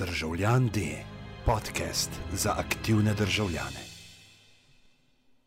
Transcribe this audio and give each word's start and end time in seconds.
Državljan 0.00 0.68
D, 0.74 0.80
podcast 1.46 2.10
za 2.32 2.54
aktivne 2.58 3.14
državljane. 3.14 3.82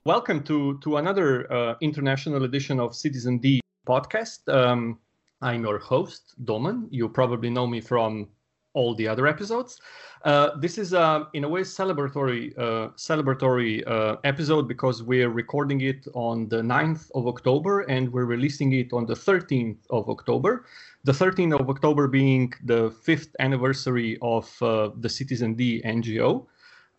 Welcome 0.06 0.44
to, 0.44 0.80
to 0.84 0.98
another 0.98 1.26
uh, 1.26 1.76
international 1.82 2.44
edition 2.44 2.80
of 2.80 2.92
Citizen 2.94 3.40
D 3.40 3.60
podcast. 3.88 4.42
Um, 4.48 5.00
I'm 5.42 5.64
your 5.64 5.80
host, 5.90 6.36
Domen. 6.38 6.88
You 6.92 7.14
probably 7.14 7.50
know 7.50 7.68
me 7.68 7.82
from 7.82 8.28
all 8.74 8.96
the 8.96 9.08
other 9.08 9.28
episodes. 9.28 9.80
Uh, 10.24 10.56
this 10.58 10.78
is, 10.78 10.94
uh, 10.94 11.26
in 11.34 11.44
a 11.44 11.50
way, 11.50 11.62
celebratory 11.62 12.58
uh, 12.58 12.88
celebratory 12.96 13.86
uh, 13.88 14.16
episode 14.24 14.68
because 14.68 15.04
we're 15.04 15.30
recording 15.30 15.82
it 15.82 16.08
on 16.14 16.48
the 16.48 16.62
9th 16.62 17.12
of 17.14 17.28
October 17.28 17.82
and 17.82 18.12
we're 18.12 18.26
releasing 18.26 18.72
it 18.72 18.94
on 18.94 19.06
the 19.06 19.14
13th 19.14 19.80
of 19.90 20.10
October. 20.10 20.66
The 21.04 21.12
13th 21.12 21.60
of 21.60 21.70
October 21.70 22.08
being 22.08 22.54
the 22.64 22.92
fifth 23.04 23.36
anniversary 23.40 24.18
of 24.22 24.50
uh, 24.62 24.92
the 25.00 25.10
Citizen 25.10 25.56
D 25.56 25.82
NGO. 25.86 26.46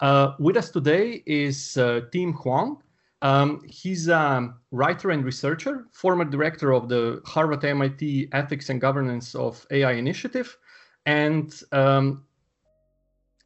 Uh, 0.01 0.33
with 0.39 0.59
us 0.59 0.71
today 0.71 1.23
is 1.25 1.75
Tim 2.13 2.35
Hwang. 2.35 2.77
Um, 3.25 3.63
he's 3.67 4.09
a 4.09 4.55
writer 4.71 5.11
and 5.11 5.25
researcher, 5.25 5.87
former 5.93 6.27
director 6.27 6.75
of 6.75 6.91
the 6.91 7.23
Harvard 7.25 7.65
MIT 7.65 8.29
Ethics 8.33 8.69
and 8.69 8.79
Governance 8.79 9.35
of 9.35 9.67
AI 9.71 9.93
Initiative, 9.93 10.59
and 11.07 11.63
um, 11.73 12.25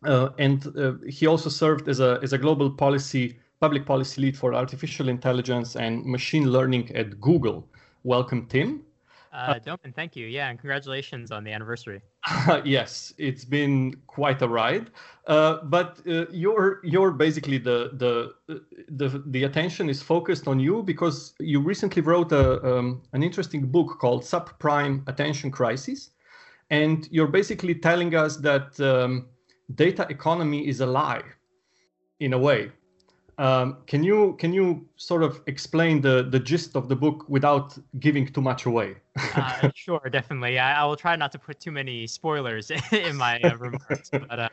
uh, 0.05 0.31
and 0.39 0.67
uh, 0.77 0.93
he 1.09 1.27
also 1.27 1.51
served 1.51 1.89
as 1.89 2.01
a 2.01 2.19
as 2.23 2.33
a 2.33 2.39
global 2.39 2.71
policy 2.71 3.39
public 3.61 3.85
policy 3.85 4.23
lead 4.23 4.37
for 4.37 4.55
artificial 4.55 5.09
intelligence 5.09 5.75
and 5.77 6.05
machine 6.05 6.51
learning 6.51 6.95
at 6.95 7.21
Google. 7.21 7.69
Welcome, 8.05 8.47
Tim. 8.47 8.85
Uh, 9.33 9.55
Domen, 9.55 9.95
thank 9.95 10.17
you. 10.17 10.27
Yeah, 10.27 10.49
and 10.49 10.59
congratulations 10.59 11.31
on 11.31 11.45
the 11.45 11.53
anniversary. 11.53 12.01
yes, 12.65 13.13
it's 13.19 13.45
been 13.45 13.95
quite 14.07 14.41
a 14.43 14.49
ride. 14.49 14.91
Uh, 15.27 15.59
but 15.65 16.01
uh, 16.09 16.27
you're 16.31 16.81
you're 16.83 17.11
basically 17.11 17.59
the 17.59 17.91
the 17.95 18.35
the 18.89 19.23
the 19.27 19.45
attention 19.45 19.91
is 19.91 20.03
focused 20.03 20.49
on 20.49 20.59
you 20.59 20.83
because 20.83 21.35
you 21.39 21.61
recently 21.61 22.01
wrote 22.01 22.33
a 22.33 22.65
um, 22.65 23.03
an 23.13 23.23
interesting 23.23 23.67
book 23.67 23.99
called 24.01 24.23
Subprime 24.23 25.07
Attention 25.07 25.51
Crisis, 25.51 26.11
and 26.71 27.09
you're 27.11 27.29
basically 27.29 27.75
telling 27.75 28.15
us 28.15 28.37
that 28.39 28.79
um, 28.81 29.27
data 29.75 30.07
economy 30.11 30.67
is 30.67 30.81
a 30.81 30.87
lie, 30.87 31.23
in 32.21 32.33
a 32.33 32.39
way. 32.39 32.71
Um, 33.39 33.79
can 33.87 34.03
you 34.03 34.37
can 34.41 34.53
you 34.53 34.89
sort 34.97 35.23
of 35.23 35.41
explain 35.47 36.01
the 36.01 36.25
the 36.29 36.41
gist 36.41 36.75
of 36.75 36.89
the 36.89 36.97
book 36.97 37.25
without 37.29 37.79
giving 38.01 38.27
too 38.27 38.41
much 38.41 38.67
away? 38.67 38.97
uh, 39.37 39.71
sure, 39.75 40.01
definitely. 40.11 40.59
I, 40.59 40.83
I, 40.83 40.85
will 40.85 40.97
try 40.97 41.15
not 41.15 41.31
to 41.33 41.39
put 41.39 41.61
too 41.61 41.71
many 41.71 42.09
spoilers 42.09 42.73
in 42.93 43.17
my 43.17 43.41
uh, 43.43 43.57
remarks, 43.57 44.11
but 44.11 44.41
uh, 44.41 44.49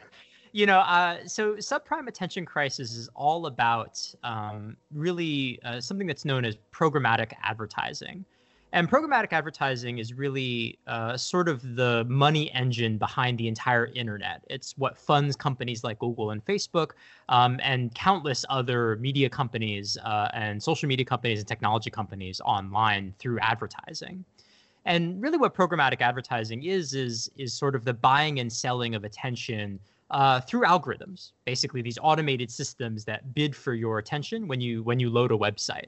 you 0.52 0.68
know, 0.68 0.80
uh, 0.80 1.18
so 1.26 1.56
subprime 1.56 2.08
attention 2.08 2.46
crisis 2.46 2.96
is 2.96 3.10
all 3.16 3.48
about 3.48 4.00
um, 4.24 4.78
really 4.94 5.60
uh, 5.66 5.82
something 5.82 6.06
that's 6.06 6.24
known 6.24 6.46
as 6.46 6.56
programmatic 6.72 7.34
advertising. 7.42 8.24
And 8.72 8.90
programmatic 8.90 9.32
advertising 9.32 10.00
is 10.00 10.14
really 10.14 10.78
uh, 10.86 11.16
sort 11.16 11.48
of 11.48 11.76
the 11.76 12.06
money 12.10 12.52
engine 12.52 12.98
behind 12.98 13.38
the 13.38 13.48
entire 13.48 13.86
internet. 13.96 14.44
It's 14.50 14.78
what 14.78 14.98
funds 14.98 15.36
companies 15.36 15.84
like 15.84 16.00
Google 16.00 16.32
and 16.32 16.44
Facebook 16.44 16.92
um, 17.30 17.58
and 17.64 17.96
countless 17.96 18.44
other 18.50 18.98
media 18.98 19.30
companies 19.30 19.98
uh, 20.04 20.30
and 20.34 20.62
social 20.62 20.90
media 20.90 21.06
companies 21.06 21.40
and 21.40 21.48
technology 21.48 21.90
companies 21.90 22.42
online 22.42 23.14
through 23.18 23.40
advertising. 23.40 24.26
And 24.84 25.22
really, 25.22 25.38
what 25.38 25.56
programmatic 25.56 26.02
advertising 26.02 26.64
is 26.64 26.94
is 26.94 27.32
is 27.38 27.54
sort 27.54 27.76
of 27.76 27.86
the 27.86 27.94
buying 27.94 28.40
and 28.40 28.52
selling 28.52 28.94
of 28.94 29.04
attention 29.04 29.80
uh, 30.12 30.42
through 30.42 30.64
algorithms. 30.64 31.32
Basically, 31.46 31.82
these 31.82 31.98
automated 32.02 32.52
systems 32.52 33.04
that 33.06 33.34
bid 33.34 33.56
for 33.56 33.74
your 33.74 33.98
attention 34.00 34.48
when 34.48 34.62
you 34.62 34.84
when 34.84 35.00
you 35.00 35.10
load 35.10 35.32
a 35.32 35.38
website. 35.38 35.88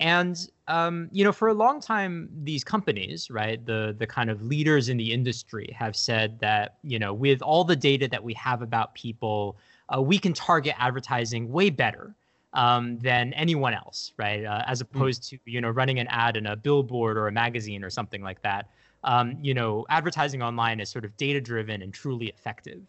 And 0.00 0.48
um, 0.66 1.08
you 1.12 1.24
know, 1.24 1.32
for 1.32 1.48
a 1.48 1.54
long 1.54 1.80
time, 1.80 2.30
these 2.42 2.64
companies, 2.64 3.30
right, 3.30 3.64
the 3.64 3.94
the 3.98 4.06
kind 4.06 4.30
of 4.30 4.42
leaders 4.42 4.88
in 4.88 4.96
the 4.96 5.12
industry, 5.12 5.74
have 5.78 5.94
said 5.94 6.40
that 6.40 6.78
you 6.82 6.98
know, 6.98 7.12
with 7.12 7.42
all 7.42 7.64
the 7.64 7.76
data 7.76 8.08
that 8.08 8.24
we 8.24 8.32
have 8.34 8.62
about 8.62 8.94
people, 8.94 9.58
uh, 9.94 10.00
we 10.00 10.18
can 10.18 10.32
target 10.32 10.74
advertising 10.78 11.52
way 11.52 11.68
better 11.68 12.14
um, 12.54 12.98
than 12.98 13.34
anyone 13.34 13.74
else, 13.74 14.12
right? 14.16 14.44
Uh, 14.44 14.62
as 14.66 14.80
hmm. 14.80 14.96
opposed 14.96 15.22
to 15.28 15.38
you 15.44 15.60
know, 15.60 15.68
running 15.68 15.98
an 15.98 16.06
ad 16.08 16.36
in 16.36 16.46
a 16.46 16.56
billboard 16.56 17.18
or 17.18 17.28
a 17.28 17.32
magazine 17.32 17.84
or 17.84 17.90
something 17.90 18.22
like 18.22 18.40
that. 18.42 18.70
Um, 19.04 19.38
you 19.40 19.54
know, 19.54 19.86
advertising 19.88 20.42
online 20.42 20.80
is 20.80 20.88
sort 20.88 21.04
of 21.04 21.16
data 21.16 21.40
driven 21.40 21.82
and 21.82 21.92
truly 21.92 22.26
effective. 22.26 22.80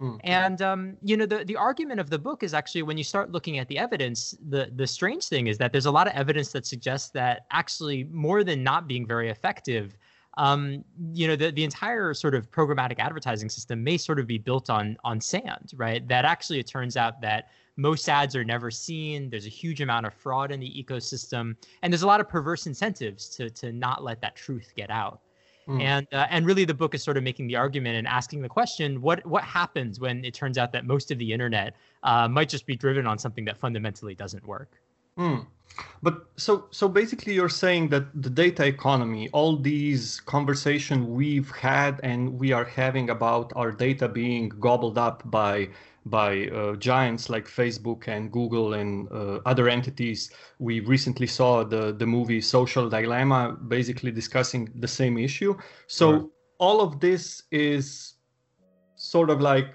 Mm. 0.00 0.20
And 0.24 0.62
um, 0.62 0.96
you 1.02 1.16
know, 1.16 1.26
the 1.26 1.44
the 1.44 1.56
argument 1.56 2.00
of 2.00 2.10
the 2.10 2.18
book 2.18 2.42
is 2.42 2.54
actually 2.54 2.82
when 2.82 2.98
you 2.98 3.04
start 3.04 3.30
looking 3.30 3.58
at 3.58 3.68
the 3.68 3.78
evidence, 3.78 4.36
the 4.48 4.70
the 4.74 4.86
strange 4.86 5.26
thing 5.26 5.46
is 5.46 5.58
that 5.58 5.72
there's 5.72 5.86
a 5.86 5.90
lot 5.90 6.06
of 6.06 6.14
evidence 6.14 6.52
that 6.52 6.66
suggests 6.66 7.10
that 7.10 7.46
actually 7.50 8.04
more 8.04 8.42
than 8.42 8.62
not 8.62 8.88
being 8.88 9.06
very 9.06 9.30
effective, 9.30 9.96
um, 10.36 10.84
you 11.12 11.28
know, 11.28 11.36
the 11.36 11.52
the 11.52 11.64
entire 11.64 12.12
sort 12.12 12.34
of 12.34 12.50
programmatic 12.50 12.98
advertising 12.98 13.48
system 13.48 13.84
may 13.84 13.96
sort 13.96 14.18
of 14.18 14.26
be 14.26 14.38
built 14.38 14.68
on 14.68 14.96
on 15.04 15.20
sand, 15.20 15.72
right? 15.76 16.06
That 16.08 16.24
actually 16.24 16.58
it 16.58 16.66
turns 16.66 16.96
out 16.96 17.20
that 17.20 17.50
most 17.76 18.08
ads 18.08 18.34
are 18.36 18.44
never 18.44 18.70
seen. 18.70 19.30
There's 19.30 19.46
a 19.46 19.50
huge 19.50 19.80
amount 19.80 20.06
of 20.06 20.14
fraud 20.14 20.50
in 20.50 20.60
the 20.60 20.70
ecosystem, 20.70 21.56
and 21.82 21.92
there's 21.92 22.02
a 22.02 22.06
lot 22.06 22.20
of 22.20 22.28
perverse 22.28 22.66
incentives 22.66 23.28
to 23.30 23.48
to 23.50 23.72
not 23.72 24.02
let 24.02 24.20
that 24.22 24.34
truth 24.34 24.72
get 24.74 24.90
out. 24.90 25.20
Mm. 25.68 25.80
And 25.80 26.06
uh, 26.12 26.26
and 26.30 26.44
really, 26.44 26.64
the 26.64 26.74
book 26.74 26.94
is 26.94 27.02
sort 27.02 27.16
of 27.16 27.22
making 27.22 27.46
the 27.46 27.56
argument 27.56 27.96
and 27.96 28.06
asking 28.06 28.42
the 28.42 28.48
question: 28.48 29.00
what 29.00 29.24
what 29.24 29.44
happens 29.44 29.98
when 29.98 30.24
it 30.24 30.34
turns 30.34 30.58
out 30.58 30.72
that 30.72 30.84
most 30.86 31.10
of 31.10 31.18
the 31.18 31.32
internet 31.32 31.74
uh, 32.02 32.28
might 32.28 32.48
just 32.48 32.66
be 32.66 32.76
driven 32.76 33.06
on 33.06 33.18
something 33.18 33.44
that 33.46 33.56
fundamentally 33.56 34.14
doesn't 34.14 34.46
work? 34.46 34.80
Mm. 35.18 35.46
But 36.02 36.26
so 36.36 36.66
so 36.70 36.88
basically, 36.88 37.34
you're 37.34 37.48
saying 37.48 37.88
that 37.88 38.04
the 38.22 38.30
data 38.30 38.66
economy, 38.66 39.28
all 39.32 39.56
these 39.56 40.20
conversation 40.20 41.14
we've 41.14 41.50
had 41.50 42.00
and 42.02 42.38
we 42.38 42.52
are 42.52 42.64
having 42.64 43.10
about 43.10 43.52
our 43.56 43.72
data 43.72 44.08
being 44.08 44.50
gobbled 44.50 44.98
up 44.98 45.22
by 45.30 45.68
by 46.06 46.48
uh, 46.48 46.76
giants 46.76 47.30
like 47.30 47.46
Facebook 47.46 48.08
and 48.08 48.30
Google 48.30 48.74
and 48.74 49.10
uh, 49.10 49.40
other 49.46 49.68
entities. 49.68 50.30
We 50.58 50.80
recently 50.80 51.26
saw 51.26 51.64
the 51.64 51.92
the 51.92 52.06
movie 52.06 52.40
Social 52.40 52.88
Dilemma, 52.88 53.56
basically 53.68 54.12
discussing 54.12 54.70
the 54.76 54.88
same 54.88 55.16
issue. 55.18 55.56
So 55.86 56.12
right. 56.12 56.24
all 56.58 56.80
of 56.80 57.00
this 57.00 57.44
is 57.50 58.14
sort 58.96 59.30
of 59.30 59.40
like 59.40 59.68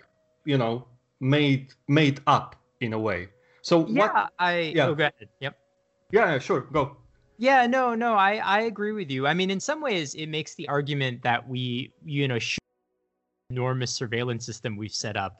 you 0.45 0.57
know 0.57 0.87
made 1.19 1.73
made 1.87 2.21
up 2.27 2.55
in 2.81 2.93
a 2.93 2.99
way. 2.99 3.29
So 3.61 3.87
yeah, 3.87 4.13
what, 4.13 4.33
I 4.39 4.59
yeah. 4.75 4.87
Oh, 4.87 4.95
go 4.95 5.03
ahead. 5.03 5.29
Yep. 5.39 5.57
Yeah, 6.11 6.39
sure. 6.39 6.61
Go. 6.61 6.97
Yeah, 7.37 7.65
no, 7.67 7.95
no, 7.95 8.13
I 8.13 8.35
I 8.37 8.59
agree 8.61 8.91
with 8.91 9.09
you. 9.09 9.25
I 9.25 9.33
mean, 9.33 9.49
in 9.49 9.59
some 9.59 9.81
ways, 9.81 10.13
it 10.13 10.27
makes 10.27 10.55
the 10.55 10.67
argument 10.67 11.23
that 11.23 11.47
we 11.47 11.91
you 12.05 12.27
know 12.27 12.37
should 12.37 12.59
enormous 13.49 13.91
surveillance 13.91 14.45
system 14.45 14.77
we've 14.77 14.93
set 14.93 15.17
up 15.17 15.37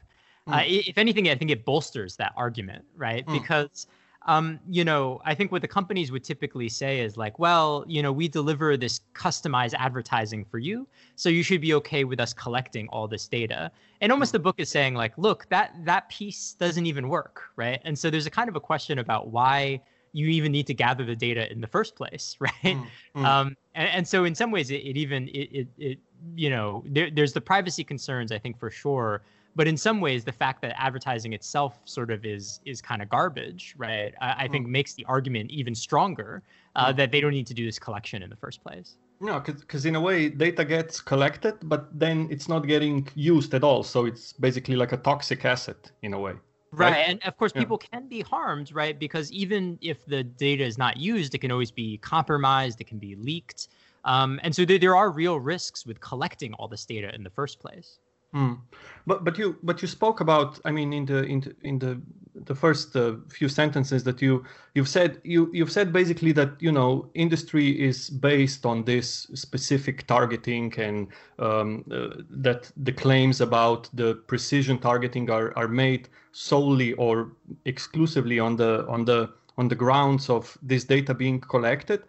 uh, 0.52 0.60
mm. 0.60 0.88
if 0.88 0.98
anything, 0.98 1.30
I 1.30 1.36
think 1.36 1.52
it 1.52 1.66
bolsters 1.66 2.16
that 2.18 2.34
argument, 2.36 2.86
right? 2.96 3.26
Mm. 3.26 3.34
Because 3.34 3.88
um, 4.26 4.60
you 4.70 4.84
know, 4.84 5.22
I 5.26 5.34
think 5.34 5.52
what 5.52 5.62
the 5.62 5.68
companies 5.68 6.12
would 6.12 6.24
typically 6.24 6.70
say 6.70 7.00
is 7.00 7.18
like, 7.18 7.40
well, 7.40 7.86
you 7.88 8.04
know, 8.04 8.12
we 8.12 8.28
deliver 8.28 8.76
this 8.76 9.02
customized 9.16 9.74
advertising 9.76 10.46
for 10.46 10.60
you, 10.60 10.88
so 11.16 11.30
you 11.30 11.42
should 11.42 11.62
be 11.62 11.74
okay 11.76 12.04
with 12.04 12.20
us 12.20 12.34
collecting 12.34 12.88
all 12.90 13.08
this 13.08 13.28
data. 13.28 13.72
And 14.02 14.12
almost 14.12 14.30
mm. 14.30 14.34
the 14.34 14.40
book 14.40 14.56
is 14.60 14.70
saying 14.70 14.94
like, 14.94 15.18
look, 15.18 15.48
that 15.50 15.74
that 15.86 16.10
piece 16.10 16.54
doesn't 16.54 16.86
even 16.86 17.08
work, 17.10 17.44
right? 17.56 17.82
And 17.86 17.98
so 17.98 18.10
there's 18.10 18.26
a 18.26 18.30
kind 18.30 18.50
of 18.50 18.56
a 18.56 18.60
question 18.60 19.00
about 19.00 19.30
why 19.30 19.82
you 20.12 20.28
even 20.28 20.52
need 20.52 20.68
to 20.68 20.74
gather 20.74 21.06
the 21.06 21.16
data 21.16 21.52
in 21.52 21.62
the 21.62 21.68
first 21.68 21.96
place, 21.96 22.36
right? 22.40 22.54
Mm, 22.64 22.88
mm. 23.16 23.26
Um, 23.26 23.58
and, 23.74 23.90
and, 23.90 24.08
so 24.08 24.26
in 24.26 24.36
some 24.36 24.52
ways, 24.52 24.70
it, 24.70 24.84
it 24.84 24.98
even 24.98 25.28
it, 25.30 25.50
it, 25.52 25.68
it 25.78 26.00
you 26.36 26.50
know 26.50 26.84
there, 26.86 27.10
there's 27.10 27.34
the 27.34 27.42
privacy 27.42 27.84
concerns 27.84 28.32
I 28.32 28.38
think 28.38 28.60
for 28.60 28.70
sure, 28.70 29.22
but 29.56 29.68
in 29.68 29.78
some 29.78 30.00
ways 30.02 30.24
the 30.24 30.32
fact 30.32 30.62
that 30.62 30.74
advertising 30.82 31.34
itself 31.34 31.80
sort 31.86 32.12
of 32.12 32.26
is 32.26 32.60
is 32.66 32.82
kind 32.82 33.02
of 33.02 33.10
garbage 33.10 33.76
right 33.78 34.14
i, 34.22 34.46
I 34.46 34.48
think 34.48 34.68
mm. 34.68 34.72
makes 34.72 34.94
the 34.94 35.06
argument 35.06 35.52
even 35.52 35.76
stronger 35.76 36.42
uh, 36.76 36.92
mm. 36.92 36.98
that 36.98 37.12
they 37.12 37.22
don't 37.22 37.32
need 37.32 37.48
to 37.48 37.54
do 37.54 37.66
this 37.66 37.80
collection 37.80 38.24
in 38.24 38.30
the 38.30 38.36
first 38.36 38.64
place 38.64 38.98
no 39.20 39.40
because 39.40 39.86
in 39.86 39.96
a 39.96 40.02
way 40.02 40.30
data 40.30 40.64
gets 40.64 41.02
collected 41.02 41.56
but 41.64 41.88
then 41.98 42.28
it's 42.32 42.48
not 42.48 42.68
getting 42.68 43.08
used 43.16 43.54
at 43.54 43.64
all 43.64 43.84
so 43.84 44.06
it's 44.06 44.34
basically 44.34 44.76
like 44.76 44.92
a 44.92 44.98
toxic 44.98 45.44
asset 45.46 45.92
in 46.02 46.14
a 46.14 46.20
way 46.20 46.34
Right. 46.72 46.92
right. 46.92 47.10
And 47.10 47.20
of 47.24 47.36
course, 47.36 47.52
yeah. 47.56 47.62
people 47.62 47.78
can 47.78 48.08
be 48.08 48.22
harmed, 48.22 48.72
right? 48.74 48.98
Because 48.98 49.32
even 49.32 49.80
if 49.82 50.06
the 50.06 50.24
data 50.24 50.64
is 50.64 50.78
not 50.78 50.98
used, 50.98 51.34
it 51.34 51.40
can 51.40 51.52
always 51.52 51.72
be 51.72 51.98
compromised, 51.98 52.80
it 52.80 52.86
can 52.86 53.00
be 53.00 53.16
leaked. 53.16 53.70
Um, 54.06 54.40
and 54.44 54.56
so 54.56 54.66
there, 54.66 54.78
there 54.78 54.96
are 54.96 55.10
real 55.12 55.40
risks 55.40 55.86
with 55.86 56.00
collecting 56.00 56.54
all 56.54 56.68
this 56.68 56.86
data 56.86 57.14
in 57.14 57.24
the 57.24 57.30
first 57.30 57.60
place. 57.60 58.00
Mm. 58.34 58.60
But 59.08 59.24
but 59.24 59.38
you 59.38 59.58
but 59.64 59.82
you 59.82 59.88
spoke 59.88 60.20
about 60.20 60.60
I 60.64 60.72
mean 60.72 60.94
in 60.94 61.06
the 61.06 61.24
in 61.24 61.40
the, 61.42 61.56
in 61.64 61.80
the 61.80 62.02
the 62.46 62.56
first 62.56 62.96
uh, 62.96 63.16
few 63.28 63.50
sentences 63.50 64.04
that 64.04 64.22
you 64.22 64.46
you've 64.76 64.88
said 64.88 65.20
you 65.24 65.50
you've 65.54 65.72
said 65.72 65.92
basically 65.92 66.32
that 66.34 66.52
you 66.60 66.72
know 66.72 67.10
industry 67.16 67.70
is 67.70 68.10
based 68.10 68.66
on 68.66 68.84
this 68.84 69.28
specific 69.34 70.06
targeting 70.08 70.74
and 70.78 71.08
um, 71.40 71.84
uh, 71.92 72.22
that 72.30 72.72
the 72.78 72.92
claims 72.92 73.42
about 73.42 73.90
the 73.94 74.16
precision 74.28 74.78
targeting 74.78 75.30
are 75.30 75.58
are 75.58 75.68
made 75.68 76.08
solely 76.32 76.94
or 76.94 77.32
exclusively 77.66 78.40
on 78.40 78.56
the 78.56 78.86
on 78.88 79.06
the 79.06 79.30
on 79.58 79.68
the 79.68 79.76
grounds 79.76 80.30
of 80.30 80.58
this 80.62 80.84
data 80.84 81.14
being 81.14 81.40
collected 81.40 82.04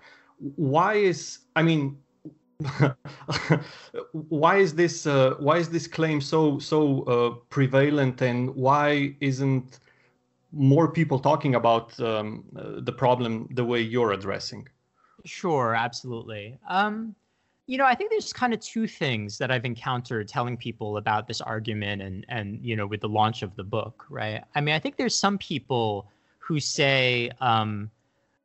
why 0.56 0.94
is 0.94 1.38
i 1.56 1.62
mean 1.62 1.96
why 4.12 4.56
is 4.56 4.74
this 4.74 5.06
uh, 5.06 5.34
why 5.38 5.58
is 5.58 5.68
this 5.68 5.86
claim 5.86 6.20
so 6.20 6.58
so 6.58 7.02
uh, 7.04 7.30
prevalent 7.48 8.20
and 8.22 8.54
why 8.54 9.14
isn't 9.20 9.80
more 10.52 10.90
people 10.90 11.18
talking 11.18 11.54
about 11.54 11.98
um, 12.00 12.44
uh, 12.56 12.80
the 12.80 12.92
problem 12.92 13.48
the 13.52 13.64
way 13.64 13.80
you're 13.80 14.12
addressing? 14.12 14.68
Sure 15.24 15.74
absolutely. 15.74 16.58
Um, 16.68 17.14
you 17.70 17.78
know 17.78 17.86
i 17.86 17.94
think 17.94 18.10
there's 18.10 18.32
kind 18.32 18.52
of 18.52 18.58
two 18.58 18.88
things 18.88 19.38
that 19.38 19.52
i've 19.52 19.64
encountered 19.64 20.26
telling 20.26 20.56
people 20.56 20.96
about 20.96 21.28
this 21.28 21.40
argument 21.40 22.02
and 22.02 22.26
and 22.28 22.58
you 22.64 22.74
know 22.74 22.84
with 22.84 23.00
the 23.00 23.08
launch 23.08 23.42
of 23.42 23.54
the 23.54 23.62
book 23.62 24.04
right? 24.10 24.42
I 24.56 24.60
mean 24.60 24.74
i 24.74 24.78
think 24.80 24.96
there's 24.96 25.16
some 25.16 25.38
people 25.38 26.10
who 26.38 26.58
say 26.58 27.30
um, 27.40 27.88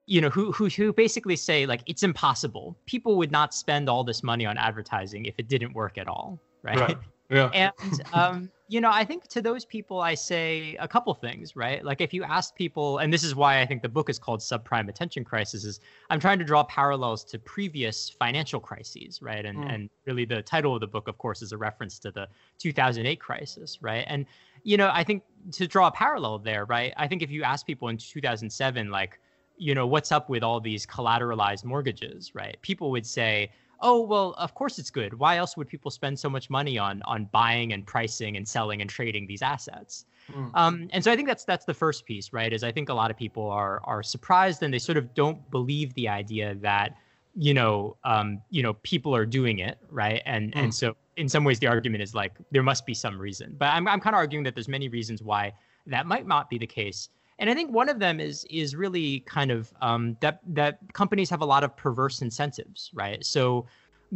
you 0.08 0.22
know 0.22 0.30
who 0.30 0.52
who 0.52 0.68
who 0.70 0.94
basically 0.94 1.36
say 1.36 1.66
like 1.66 1.82
it's 1.86 2.04
impossible. 2.04 2.78
People 2.86 3.18
would 3.18 3.32
not 3.32 3.54
spend 3.54 3.90
all 3.90 4.04
this 4.04 4.24
money 4.24 4.46
on 4.46 4.58
advertising 4.58 5.26
if 5.26 5.36
it 5.38 5.48
didn't 5.48 5.74
work 5.74 5.98
at 5.98 6.08
all, 6.08 6.40
right? 6.64 6.80
right. 6.80 6.98
Yeah. 7.30 7.50
And 7.54 8.04
um, 8.14 8.52
you 8.68 8.82
know, 8.82 8.90
I 8.92 9.04
think 9.04 9.28
to 9.30 9.42
those 9.42 9.66
people, 9.66 10.00
I 10.02 10.14
say 10.16 10.76
a 10.80 10.88
couple 10.88 11.14
things, 11.14 11.56
right? 11.56 11.84
Like 11.84 12.02
if 12.02 12.14
you 12.14 12.24
ask 12.24 12.56
people, 12.56 13.00
and 13.00 13.14
this 13.14 13.24
is 13.24 13.36
why 13.36 13.62
I 13.62 13.66
think 13.66 13.82
the 13.82 13.90
book 13.90 14.10
is 14.10 14.18
called 14.18 14.40
Subprime 14.40 14.90
Attention 14.90 15.24
Crisis, 15.24 15.64
is 15.64 15.80
I'm 16.10 16.20
trying 16.20 16.40
to 16.40 16.46
draw 16.46 16.64
parallels 16.64 17.24
to 17.26 17.40
previous 17.40 18.10
financial 18.10 18.60
crises, 18.60 19.22
right? 19.22 19.46
And 19.46 19.58
mm. 19.58 19.74
and 19.74 19.90
really 20.06 20.26
the 20.26 20.42
title 20.42 20.76
of 20.76 20.82
the 20.82 20.88
book, 20.88 21.08
of 21.08 21.18
course, 21.18 21.42
is 21.42 21.52
a 21.52 21.58
reference 21.58 22.00
to 22.00 22.12
the 22.12 22.28
2008 22.60 23.20
crisis, 23.20 23.80
right? 23.82 24.06
And 24.08 24.26
you 24.64 24.78
know, 24.78 24.90
I 24.92 25.04
think 25.04 25.24
to 25.54 25.68
draw 25.68 25.88
a 25.88 25.92
parallel 25.92 26.40
there, 26.40 26.66
right? 26.66 26.94
I 26.98 27.08
think 27.08 27.22
if 27.22 27.30
you 27.30 27.44
ask 27.44 27.66
people 27.66 27.90
in 27.90 27.98
2007, 27.98 28.90
like 28.90 29.20
you 29.58 29.76
know, 29.76 29.88
what's 29.88 30.12
up 30.12 30.30
with 30.30 30.44
all 30.44 30.60
these 30.60 30.86
collateralized 30.86 31.66
mortgages, 31.66 32.34
right? 32.36 32.58
People 32.62 32.92
would 32.92 33.06
say, 33.06 33.52
oh 33.82 34.02
well 34.02 34.34
of 34.38 34.54
course 34.54 34.80
it's 34.80 34.90
good 34.90 35.14
why 35.14 35.38
else 35.38 35.58
would 35.58 35.68
people 35.68 35.92
spend 35.92 36.18
so 36.18 36.30
much 36.30 36.50
money 36.50 36.78
on 36.78 37.02
on 37.06 37.26
buying 37.32 37.74
and 37.74 37.86
pricing 37.86 38.38
and 38.38 38.48
selling 38.48 38.82
and 38.82 38.90
trading 38.90 39.28
these 39.28 39.42
assets 39.42 40.06
mm. 40.32 40.50
um, 40.54 40.88
and 40.92 41.04
so 41.04 41.12
i 41.12 41.16
think 41.16 41.28
that's 41.28 41.44
that's 41.44 41.66
the 41.66 41.74
first 41.74 42.06
piece 42.06 42.32
right 42.34 42.54
is 42.54 42.64
i 42.64 42.72
think 42.72 42.90
a 42.90 42.94
lot 42.94 43.12
of 43.12 43.18
people 43.18 43.50
are 43.50 43.82
are 43.84 44.02
surprised 44.04 44.64
and 44.64 44.74
they 44.74 44.80
sort 44.80 44.98
of 44.98 45.14
don't 45.14 45.50
believe 45.52 45.94
the 45.96 46.08
idea 46.08 46.56
that 46.56 46.96
you 47.36 47.54
know 47.54 47.98
um, 48.06 48.42
you 48.50 48.64
know 48.64 48.74
people 48.76 49.16
are 49.16 49.26
doing 49.26 49.60
it 49.60 49.78
right 49.90 50.22
and 50.26 50.54
mm. 50.54 50.64
and 50.64 50.74
so 50.74 50.96
in 51.18 51.28
some 51.28 51.44
ways 51.44 51.60
the 51.60 51.68
argument 51.68 52.02
is 52.02 52.16
like 52.16 52.34
there 52.52 52.64
must 52.64 52.86
be 52.86 52.94
some 52.94 53.20
reason 53.20 53.56
but 53.58 53.68
i'm, 53.68 53.88
I'm 53.88 54.00
kind 54.00 54.16
of 54.16 54.18
arguing 54.18 54.44
that 54.46 54.56
there's 54.56 54.68
many 54.70 54.88
reasons 54.88 55.22
why 55.22 55.54
that 55.88 56.06
might 56.06 56.26
not 56.26 56.50
be 56.50 56.58
the 56.58 56.68
case 56.68 57.10
and 57.40 57.50
I 57.50 57.54
think 57.54 57.72
one 57.72 57.90
of 57.90 58.00
them 58.00 58.20
is 58.20 58.46
is 58.50 58.76
really 58.76 59.22
kind 59.22 59.52
of 59.52 59.74
um, 59.82 60.18
that 60.22 60.40
that 60.48 60.80
companies 60.94 61.30
have 61.30 61.42
a 61.42 61.46
lot 61.46 61.64
of 61.64 61.76
perverse 61.76 62.22
incentives, 62.22 62.92
right? 62.94 63.24
So 63.26 63.66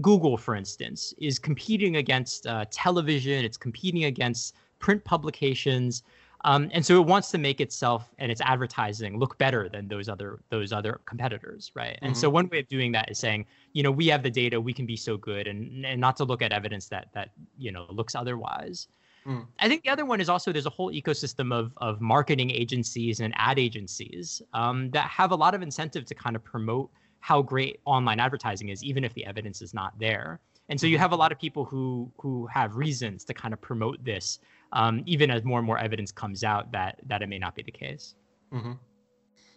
Google, 0.01 0.38
for 0.38 0.56
instance, 0.56 1.13
is 1.18 1.39
competing 1.39 1.98
against 1.98 2.48
uh, 2.48 2.66
television. 2.71 3.44
It's 3.44 3.57
competing 3.57 4.06
against 4.06 4.56
print 4.80 5.04
publications, 5.04 6.04
um, 6.45 6.69
and 6.71 6.86
so 6.86 6.95
it 7.01 7.06
wants 7.06 7.31
to 7.31 7.38
make 7.38 7.60
itself 7.60 8.13
and 8.18 8.31
its 8.31 8.39
advertising 8.42 9.19
look 9.19 9.38
better 9.38 9.68
than 9.68 9.89
those 9.89 10.07
other 10.07 10.39
those 10.50 10.72
other 10.72 11.01
competitors, 11.06 11.72
right? 11.75 11.95
Mm-hmm. 11.95 12.06
And 12.06 12.18
so 12.18 12.27
mm-hmm. 12.27 12.36
one 12.36 12.50
way 12.50 12.60
of 12.60 12.68
doing 12.69 12.92
that 12.94 13.12
is 13.12 13.19
saying, 13.19 13.45
you 13.74 13.83
know, 13.83 13.92
we 13.92 14.07
have 14.07 14.24
the 14.24 14.31
data, 14.31 14.62
we 14.62 14.74
can 14.74 14.86
be 14.86 14.95
so 14.95 15.18
good, 15.18 15.48
and 15.48 15.86
and 15.86 16.00
not 16.00 16.15
to 16.18 16.24
look 16.24 16.42
at 16.42 16.54
evidence 16.54 16.88
that 16.88 17.10
that 17.13 17.31
you 17.57 17.72
know 17.72 17.86
looks 17.89 18.15
otherwise. 18.15 18.88
I 19.60 19.68
think 19.68 19.84
the 19.84 19.90
other 19.90 20.06
one 20.06 20.20
is 20.20 20.30
also 20.30 20.52
there's 20.52 20.66
a 20.66 20.72
whole 20.72 20.92
ecosystem 20.92 21.54
of 21.54 21.72
of 21.78 22.02
marketing 22.02 22.52
agencies 22.52 23.20
and 23.20 23.34
ad 23.38 23.60
agencies 23.60 24.42
um, 24.54 24.90
that 24.92 25.08
have 25.10 25.31
a 25.31 25.36
lot 25.36 25.54
of 25.54 25.62
incentive 25.62 26.06
to 26.06 26.16
kind 26.16 26.36
of 26.36 26.44
promote 26.44 26.90
how 27.20 27.42
great 27.42 27.80
online 27.86 28.20
advertising 28.20 28.70
is, 28.70 28.84
even 28.84 29.04
if 29.04 29.14
the 29.14 29.26
evidence 29.26 29.62
is 29.62 29.74
not 29.74 29.98
there. 30.00 30.40
And 30.70 30.80
so 30.80 30.88
you 30.88 30.98
have 30.98 31.12
a 31.12 31.16
lot 31.16 31.31
of 31.31 31.40
people 31.40 31.66
who 31.66 32.12
who 32.18 32.48
have 32.48 32.76
reasons 32.76 33.26
to 33.26 33.34
kind 33.34 33.54
of 33.54 33.62
promote 33.62 34.04
this, 34.04 34.40
um, 34.74 35.04
even 35.06 35.30
as 35.32 35.44
more 35.44 35.60
and 35.60 35.66
more 35.66 35.80
evidence 35.80 36.12
comes 36.12 36.44
out 36.44 36.72
that 36.72 37.00
that 37.08 37.22
it 37.22 37.30
may 37.30 37.40
not 37.40 37.56
be 37.56 37.64
the 37.64 37.72
case. 37.72 38.16
Mm-hmm. 38.54 38.74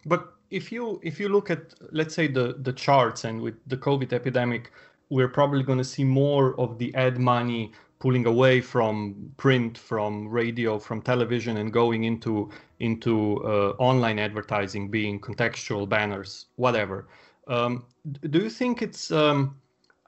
But 0.07 0.35
if 0.51 0.73
you 0.73 1.01
if 1.03 1.21
you 1.21 1.29
look 1.29 1.51
at 1.51 1.75
let's 1.93 2.15
say 2.15 2.27
the 2.27 2.57
the 2.61 2.73
charts 2.73 3.25
and 3.25 3.41
with 3.41 3.57
the 3.67 3.77
COVID 3.77 4.13
epidemic, 4.13 4.73
we're 5.11 5.29
probably 5.29 5.63
going 5.63 5.79
to 5.79 5.85
see 5.85 6.05
more 6.05 6.59
of 6.59 6.79
the 6.79 6.95
ad 6.95 7.19
money 7.19 7.73
pulling 8.03 8.27
away 8.27 8.61
from 8.61 9.33
print, 9.37 9.79
from 9.79 10.29
radio, 10.29 10.77
from 10.77 11.01
television, 11.01 11.59
and 11.59 11.73
going 11.73 12.03
into 12.03 12.51
into 12.81 13.41
uh, 13.45 13.75
online 13.79 14.19
advertising, 14.19 14.91
being 14.91 15.21
contextual 15.21 15.89
banners, 15.89 16.47
whatever. 16.57 17.07
Um, 17.47 17.85
do 18.29 18.41
you 18.41 18.51
think 18.51 18.83
it's? 18.83 19.13
Um, 19.13 19.55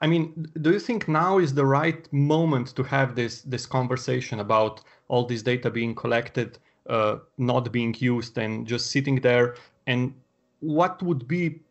I 0.01 0.07
mean, 0.07 0.45
do 0.61 0.71
you 0.71 0.79
think 0.79 1.07
now 1.07 1.37
is 1.37 1.53
the 1.53 1.65
right 1.65 2.01
moment 2.11 2.75
to 2.75 2.83
have 2.83 3.15
this 3.15 3.43
this 3.43 3.65
conversation 3.65 4.41
about 4.41 4.81
all 5.07 5.25
this 5.25 5.41
data 5.41 5.69
being 5.69 5.95
collected, 5.95 6.59
uh, 6.89 7.19
not 7.37 7.71
being 7.71 7.95
used, 7.97 8.37
and 8.37 8.67
just 8.67 8.91
sitting 8.91 9.21
there? 9.21 9.55
And 9.87 10.13
what 10.59 11.01
would 11.01 11.29
be, 11.29 11.61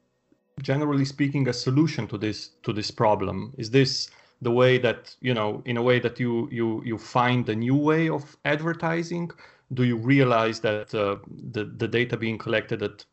generally 0.63 1.05
speaking, 1.05 1.49
a 1.49 1.53
solution 1.53 2.07
to 2.09 2.17
this 2.17 2.39
to 2.63 2.73
this 2.73 2.91
problem? 2.91 3.53
Is 3.59 3.71
this 3.71 4.09
the 4.43 4.51
way 4.51 4.79
that 4.79 5.15
you 5.21 5.35
know 5.35 5.63
in 5.65 5.77
a 5.77 5.83
way 5.83 5.99
that 5.99 6.21
you 6.21 6.49
you 6.51 6.83
you 6.85 6.99
find 6.99 7.49
a 7.49 7.55
new 7.55 7.77
way 7.77 8.09
of 8.09 8.37
advertising? 8.45 9.31
Do 9.73 9.85
you 9.85 9.97
realize 9.97 10.61
that 10.61 10.95
uh, 10.95 11.17
the 11.53 11.65
the 11.65 11.89
data 11.89 12.17
being 12.17 12.39
collected 12.39 12.81
that 12.81 13.05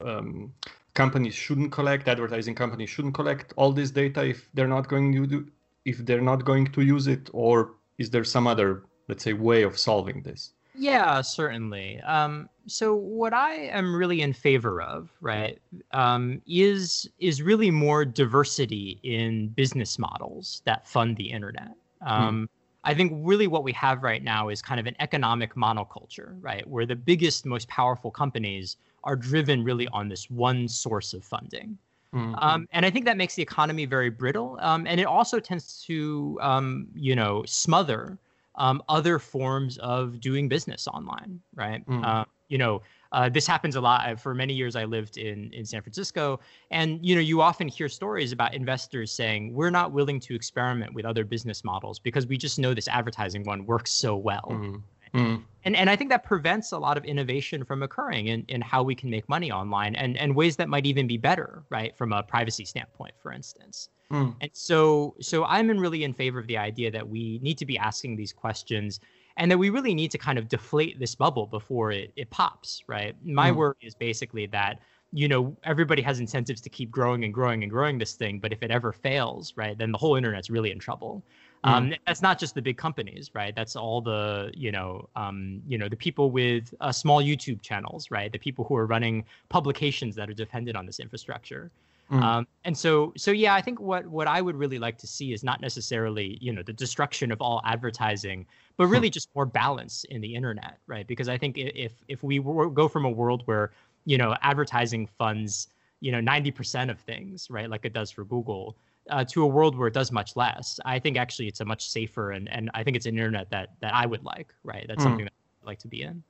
um, 0.00 0.52
companies 0.94 1.34
shouldn't 1.34 1.72
collect 1.72 2.08
advertising 2.08 2.54
companies 2.54 2.90
shouldn't 2.90 3.14
collect 3.14 3.52
all 3.56 3.72
this 3.72 3.90
data 3.90 4.24
if 4.24 4.48
they're 4.54 4.74
not 4.76 4.88
going 4.88 5.12
to 5.12 5.26
do 5.26 5.46
if 5.84 5.98
they're 6.06 6.20
not 6.32 6.44
going 6.44 6.66
to 6.66 6.82
use 6.82 7.06
it? 7.06 7.30
Or 7.32 7.74
is 7.98 8.10
there 8.10 8.24
some 8.24 8.46
other 8.46 8.84
let's 9.08 9.24
say 9.24 9.32
way 9.32 9.62
of 9.62 9.78
solving 9.78 10.22
this 10.22 10.52
yeah, 10.74 11.20
certainly. 11.20 12.00
Um, 12.00 12.48
so 12.66 12.94
what 12.94 13.34
I 13.34 13.54
am 13.54 13.94
really 13.94 14.22
in 14.22 14.32
favor 14.32 14.80
of, 14.80 15.10
right, 15.20 15.58
um, 15.92 16.40
is 16.46 17.08
is 17.18 17.42
really 17.42 17.70
more 17.70 18.04
diversity 18.04 18.98
in 19.02 19.48
business 19.48 19.98
models 19.98 20.62
that 20.64 20.86
fund 20.86 21.16
the 21.16 21.30
internet. 21.30 21.74
Hmm. 22.02 22.08
Um, 22.08 22.48
I 22.84 22.94
think 22.94 23.12
really 23.24 23.46
what 23.46 23.62
we 23.62 23.72
have 23.72 24.02
right 24.02 24.22
now 24.22 24.48
is 24.48 24.60
kind 24.60 24.80
of 24.80 24.86
an 24.86 24.96
economic 24.98 25.54
monoculture, 25.54 26.36
right, 26.40 26.66
where 26.68 26.84
the 26.84 26.96
biggest, 26.96 27.46
most 27.46 27.68
powerful 27.68 28.10
companies 28.10 28.76
are 29.04 29.14
driven 29.14 29.62
really 29.62 29.86
on 29.88 30.08
this 30.08 30.28
one 30.30 30.66
source 30.66 31.14
of 31.14 31.24
funding. 31.24 31.78
Mm-hmm. 32.12 32.34
Um, 32.38 32.68
and 32.72 32.84
I 32.84 32.90
think 32.90 33.04
that 33.06 33.16
makes 33.16 33.34
the 33.34 33.42
economy 33.42 33.86
very 33.86 34.10
brittle, 34.10 34.58
um, 34.60 34.86
and 34.86 35.00
it 35.00 35.06
also 35.06 35.38
tends 35.38 35.82
to, 35.86 36.38
um, 36.42 36.88
you 36.94 37.14
know, 37.14 37.44
smother 37.46 38.18
um, 38.56 38.82
other 38.88 39.18
forms 39.18 39.78
of 39.78 40.20
doing 40.20 40.48
business 40.48 40.86
online, 40.86 41.40
right? 41.54 41.86
Mm. 41.86 42.04
Uh, 42.04 42.24
you 42.48 42.58
know, 42.58 42.82
uh, 43.12 43.28
this 43.28 43.46
happens 43.46 43.76
a 43.76 43.80
lot. 43.80 44.20
For 44.20 44.34
many 44.34 44.52
years, 44.52 44.76
I 44.76 44.84
lived 44.84 45.16
in 45.16 45.52
in 45.52 45.64
San 45.64 45.80
Francisco, 45.82 46.40
and 46.70 46.98
you 47.04 47.14
know, 47.14 47.20
you 47.20 47.40
often 47.40 47.68
hear 47.68 47.88
stories 47.88 48.32
about 48.32 48.54
investors 48.54 49.12
saying 49.12 49.54
we're 49.54 49.70
not 49.70 49.92
willing 49.92 50.20
to 50.20 50.34
experiment 50.34 50.94
with 50.94 51.04
other 51.04 51.24
business 51.24 51.64
models 51.64 51.98
because 51.98 52.26
we 52.26 52.36
just 52.36 52.58
know 52.58 52.74
this 52.74 52.88
advertising 52.88 53.44
one 53.44 53.64
works 53.66 53.92
so 53.92 54.16
well. 54.16 54.48
Mm. 54.50 54.82
Mm. 55.14 55.42
And 55.64 55.76
and 55.76 55.88
I 55.88 55.96
think 55.96 56.10
that 56.10 56.24
prevents 56.24 56.72
a 56.72 56.78
lot 56.78 56.96
of 56.96 57.04
innovation 57.04 57.64
from 57.64 57.82
occurring 57.82 58.26
in, 58.28 58.44
in 58.48 58.60
how 58.60 58.82
we 58.82 58.94
can 58.94 59.10
make 59.10 59.28
money 59.28 59.52
online 59.52 59.94
and, 59.94 60.16
and 60.16 60.34
ways 60.34 60.56
that 60.56 60.68
might 60.68 60.86
even 60.86 61.06
be 61.06 61.16
better, 61.16 61.64
right, 61.70 61.96
from 61.96 62.12
a 62.12 62.22
privacy 62.22 62.64
standpoint, 62.64 63.14
for 63.22 63.32
instance. 63.32 63.88
Mm. 64.10 64.34
And 64.40 64.50
so 64.52 65.14
so 65.20 65.44
I'm 65.44 65.70
in 65.70 65.78
really 65.78 66.04
in 66.04 66.12
favor 66.12 66.38
of 66.38 66.46
the 66.46 66.58
idea 66.58 66.90
that 66.90 67.08
we 67.08 67.38
need 67.42 67.58
to 67.58 67.66
be 67.66 67.78
asking 67.78 68.16
these 68.16 68.32
questions 68.32 69.00
and 69.36 69.50
that 69.50 69.58
we 69.58 69.70
really 69.70 69.94
need 69.94 70.10
to 70.10 70.18
kind 70.18 70.38
of 70.38 70.48
deflate 70.48 70.98
this 70.98 71.14
bubble 71.14 71.46
before 71.46 71.90
it, 71.90 72.12
it 72.16 72.28
pops, 72.30 72.82
right? 72.86 73.14
My 73.24 73.50
mm. 73.50 73.56
worry 73.56 73.76
is 73.80 73.94
basically 73.94 74.46
that 74.46 74.80
you 75.12 75.28
know 75.28 75.56
everybody 75.62 76.02
has 76.02 76.20
incentives 76.20 76.60
to 76.62 76.70
keep 76.70 76.90
growing 76.90 77.24
and 77.24 77.34
growing 77.34 77.62
and 77.62 77.70
growing 77.70 77.98
this 77.98 78.14
thing 78.14 78.38
but 78.38 78.50
if 78.50 78.62
it 78.62 78.70
ever 78.70 78.92
fails 78.92 79.52
right 79.56 79.76
then 79.76 79.92
the 79.92 79.98
whole 79.98 80.16
internet's 80.16 80.48
really 80.48 80.70
in 80.70 80.78
trouble 80.78 81.22
um, 81.64 81.90
mm. 81.90 81.98
that's 82.06 82.22
not 82.22 82.38
just 82.38 82.54
the 82.54 82.62
big 82.62 82.76
companies, 82.76 83.30
right? 83.34 83.54
That's 83.54 83.76
all 83.76 84.00
the 84.00 84.50
you 84.54 84.72
know, 84.72 85.08
um, 85.16 85.62
you 85.66 85.78
know, 85.78 85.88
the 85.88 85.96
people 85.96 86.30
with 86.30 86.74
uh, 86.80 86.92
small 86.92 87.22
YouTube 87.22 87.62
channels, 87.62 88.10
right? 88.10 88.32
The 88.32 88.38
people 88.38 88.64
who 88.64 88.76
are 88.76 88.86
running 88.86 89.24
publications 89.48 90.14
that 90.16 90.28
are 90.28 90.34
dependent 90.34 90.76
on 90.76 90.86
this 90.86 90.98
infrastructure. 90.98 91.70
Mm. 92.10 92.22
Um, 92.22 92.46
and 92.64 92.76
so, 92.76 93.12
so 93.16 93.30
yeah, 93.30 93.54
I 93.54 93.62
think 93.62 93.80
what 93.80 94.06
what 94.06 94.26
I 94.26 94.42
would 94.42 94.56
really 94.56 94.78
like 94.78 94.98
to 94.98 95.06
see 95.06 95.32
is 95.32 95.44
not 95.44 95.60
necessarily 95.60 96.36
you 96.40 96.52
know 96.52 96.62
the 96.62 96.72
destruction 96.72 97.30
of 97.30 97.40
all 97.40 97.62
advertising, 97.64 98.46
but 98.76 98.86
really 98.86 99.08
just 99.08 99.28
more 99.34 99.46
balance 99.46 100.04
in 100.10 100.20
the 100.20 100.34
internet, 100.34 100.78
right? 100.86 101.06
Because 101.06 101.28
I 101.28 101.38
think 101.38 101.56
if 101.58 101.92
if 102.08 102.22
we 102.22 102.40
go 102.40 102.88
from 102.88 103.04
a 103.04 103.10
world 103.10 103.42
where 103.46 103.70
you 104.04 104.18
know 104.18 104.36
advertising 104.42 105.06
funds 105.06 105.68
you 106.00 106.10
know 106.10 106.20
90% 106.20 106.90
of 106.90 106.98
things, 106.98 107.46
right, 107.48 107.70
like 107.70 107.84
it 107.84 107.92
does 107.92 108.10
for 108.10 108.24
Google, 108.24 108.76
uh, 109.10 109.24
to 109.24 109.42
a 109.42 109.46
world 109.46 109.76
where 109.76 109.88
it 109.88 109.94
does 109.94 110.12
much 110.12 110.36
less, 110.36 110.78
I 110.84 110.98
think 110.98 111.16
actually 111.16 111.48
it's 111.48 111.60
a 111.60 111.64
much 111.64 111.88
safer 111.90 112.30
and 112.30 112.48
and 112.48 112.70
I 112.74 112.82
think 112.82 112.96
it's 112.96 113.06
an 113.06 113.16
internet 113.16 113.50
that 113.50 113.70
that 113.80 113.94
I 113.94 114.06
would 114.06 114.24
like, 114.24 114.54
right? 114.64 114.84
That's 114.88 115.00
mm. 115.00 115.04
something 115.04 115.24
that 115.24 115.32
I'd 115.62 115.66
like 115.66 115.78
to 115.80 115.88
be 115.88 116.02
in. 116.02 116.22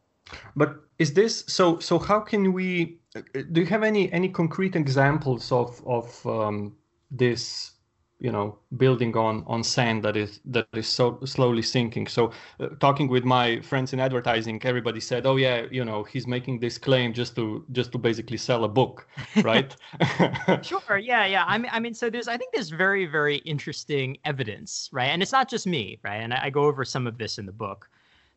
But 0.57 0.77
is 0.99 1.13
this 1.13 1.45
so? 1.47 1.79
So 1.79 1.99
how 1.99 2.21
can 2.21 2.53
we? 2.53 2.99
Do 3.53 3.61
you 3.61 3.67
have 3.67 3.83
any 3.83 4.11
any 4.13 4.29
concrete 4.29 4.77
examples 4.77 5.53
of 5.53 5.83
of 5.87 6.27
um, 6.27 6.77
this? 7.11 7.73
You 8.23 8.31
know, 8.31 8.47
building 8.77 9.17
on 9.17 9.43
on 9.47 9.65
sand 9.65 10.05
that 10.05 10.17
is 10.17 10.41
that 10.55 10.69
is 10.75 10.87
so 10.87 11.19
slowly 11.25 11.63
sinking. 11.63 12.07
So, 12.07 12.31
uh, 12.61 12.69
talking 12.79 13.09
with 13.09 13.25
my 13.25 13.61
friends 13.61 13.93
in 13.93 13.99
advertising, 13.99 14.61
everybody 14.63 15.01
said, 15.01 15.27
"Oh 15.27 15.37
yeah, 15.37 15.67
you 15.71 15.85
know, 15.85 16.05
he's 16.05 16.27
making 16.27 16.61
this 16.61 16.79
claim 16.79 17.13
just 17.13 17.35
to 17.37 17.65
just 17.73 17.91
to 17.93 17.99
basically 17.99 18.39
sell 18.39 18.63
a 18.65 18.69
book, 18.69 19.09
right?" 19.43 19.75
sure. 20.63 20.99
Yeah, 20.99 21.27
yeah. 21.27 21.45
I 21.47 21.59
mean, 21.59 21.71
I 21.75 21.81
mean, 21.81 21.95
so 21.95 22.11
there's 22.11 22.29
I 22.29 22.37
think 22.37 22.55
there's 22.55 22.71
very 22.71 23.07
very 23.07 23.39
interesting 23.39 24.19
evidence, 24.25 24.89
right? 24.93 25.11
And 25.11 25.21
it's 25.23 25.33
not 25.33 25.51
just 25.51 25.67
me, 25.67 25.99
right? 26.05 26.23
And 26.23 26.33
I, 26.33 26.45
I 26.45 26.51
go 26.51 26.65
over 26.65 26.85
some 26.85 27.09
of 27.09 27.19
this 27.19 27.39
in 27.39 27.47
the 27.47 27.59
book. 27.67 27.91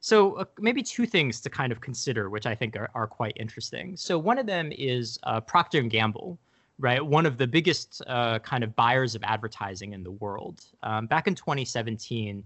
So 0.06 0.34
uh, 0.34 0.46
maybe 0.60 0.84
two 0.84 1.08
things 1.08 1.42
to 1.42 1.50
kind 1.50 1.72
of 1.72 1.82
consider, 1.82 2.30
which 2.30 2.46
I 2.46 2.54
think 2.54 2.75
are, 2.75 2.92
are 2.94 3.08
quite 3.08 3.34
interesting. 3.38 3.98
So 3.98 4.20
one 4.20 4.38
of 4.38 4.46
them 4.46 4.72
is 4.72 5.18
uh, 5.24 5.42
Procter 5.42 5.80
and 5.80 5.89
Gamble, 5.89 6.38
right? 6.79 7.05
One 7.05 7.25
of 7.25 7.38
the 7.38 7.48
biggest 7.48 8.01
uh, 8.08 8.39
kind 8.39 8.63
of 8.63 8.75
buyers 8.75 9.15
of 9.15 9.24
advertising 9.24 9.94
in 9.94 10.03
the 10.03 10.12
world. 10.12 10.65
Um, 10.84 11.08
back 11.08 11.27
in 11.27 11.36
2017, 11.36 12.44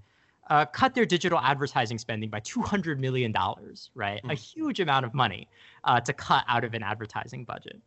uh, 0.50 0.66
cut 0.66 0.96
their 0.96 1.06
digital 1.06 1.40
advertising 1.40 1.98
spending 1.98 2.30
by 2.30 2.40
200 2.40 3.00
million 3.00 3.32
dollars, 3.32 3.92
right? 3.94 4.22
Mm. 4.24 4.32
A 4.32 4.36
huge 4.36 4.80
amount 4.80 5.06
of 5.06 5.14
money 5.14 5.48
uh, 5.84 6.00
to 6.02 6.14
cut 6.14 6.44
out 6.48 6.64
of 6.64 6.74
an 6.74 6.84
advertising 6.84 7.46
budget. 7.46 7.80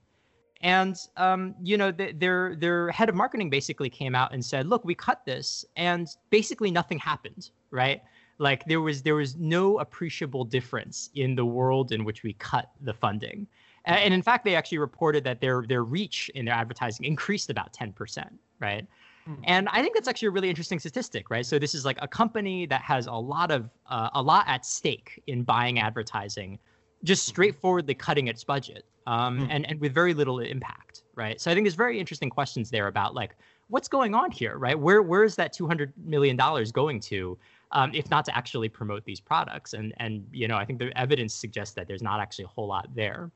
And 0.61 0.97
um, 1.17 1.57
you 1.61 1.77
know, 1.77 1.91
the, 1.91 2.13
their 2.13 2.55
their 2.55 2.91
head 2.93 3.09
of 3.09 3.17
marketing 3.17 3.51
basically 3.51 3.91
came 3.91 4.15
out 4.15 4.33
and 4.33 4.45
said, 4.45 4.69
"Look, 4.69 4.85
we 4.85 4.95
cut 4.95 5.25
this, 5.25 5.65
and 5.75 6.07
basically 6.31 6.71
nothing 6.71 7.01
happened, 7.01 7.51
right? 7.73 8.01
like 8.43 8.65
there 8.67 8.81
was 8.81 9.03
there 9.03 9.15
was 9.15 9.37
no 9.37 9.79
appreciable 9.79 10.45
difference 10.45 11.11
in 11.15 11.35
the 11.35 11.45
world 11.45 11.93
in 11.93 12.05
which 12.05 12.23
we 12.23 12.33
cut 12.35 12.71
the 12.81 12.93
funding 12.93 13.47
and 13.85 14.15
in 14.15 14.23
fact 14.23 14.45
they 14.45 14.55
actually 14.55 14.79
reported 14.79 15.25
that 15.25 15.41
their 15.41 15.65
their 15.69 15.85
reach 15.85 16.31
in 16.35 16.45
their 16.45 16.55
advertising 16.55 17.05
increased 17.05 17.51
about 17.51 17.73
10% 17.73 18.29
right 18.61 18.87
hmm. 19.25 19.35
and 19.45 19.69
i 19.71 19.83
think 19.83 19.95
that's 19.95 20.09
actually 20.09 20.29
a 20.29 20.31
really 20.31 20.49
interesting 20.49 20.79
statistic 20.79 21.31
right 21.31 21.47
so 21.47 21.59
this 21.59 21.75
is 21.75 21.85
like 21.85 21.99
a 22.01 22.09
company 22.09 22.67
that 22.67 22.83
has 22.83 23.07
a 23.07 23.13
lot 23.13 23.51
of 23.51 23.69
uh, 23.89 24.11
a 24.15 24.23
lot 24.23 24.45
at 24.47 24.65
stake 24.65 25.23
in 25.27 25.43
buying 25.43 25.79
advertising 25.79 26.59
just 27.05 27.23
mm-hmm. 27.23 27.31
straightforwardly 27.31 27.95
cutting 27.95 28.29
its 28.29 28.45
budget 28.45 28.85
um, 29.09 29.41
mm. 29.41 29.49
and, 29.51 29.69
and 29.69 29.81
with 29.81 29.93
very 29.93 30.15
little 30.15 30.39
impact 30.39 31.03
right 31.15 31.41
so 31.41 31.51
i 31.51 31.55
think 31.55 31.65
there's 31.65 31.75
very 31.75 31.99
interesting 31.99 32.31
questions 32.31 32.71
there 32.71 32.87
about 32.87 33.15
like 33.15 33.37
what's 33.69 33.89
going 33.89 34.15
on 34.15 34.31
here 34.31 34.59
right 34.59 34.79
where 34.79 35.03
where 35.03 35.25
is 35.25 35.35
that 35.35 35.53
200 35.53 35.93
million 36.05 36.37
dollars 36.37 36.71
going 36.71 37.01
to 37.01 37.37
um, 37.73 37.91
if 37.95 38.11
not 38.11 38.25
to 38.27 38.37
actually 38.37 38.69
promote 38.69 39.05
these 39.05 39.21
products. 39.21 39.73
And 39.73 39.93
and 39.97 40.27
you 40.33 40.47
know, 40.47 40.57
I 40.57 40.65
think 40.65 40.79
the 40.79 40.97
evidence 40.99 41.35
suggests 41.35 41.75
that 41.75 41.89
there's 41.89 42.03
not 42.03 42.21
actually 42.21 42.45
a 42.45 42.49
whole 42.49 42.69
lot 42.69 42.89
there. 42.95 43.31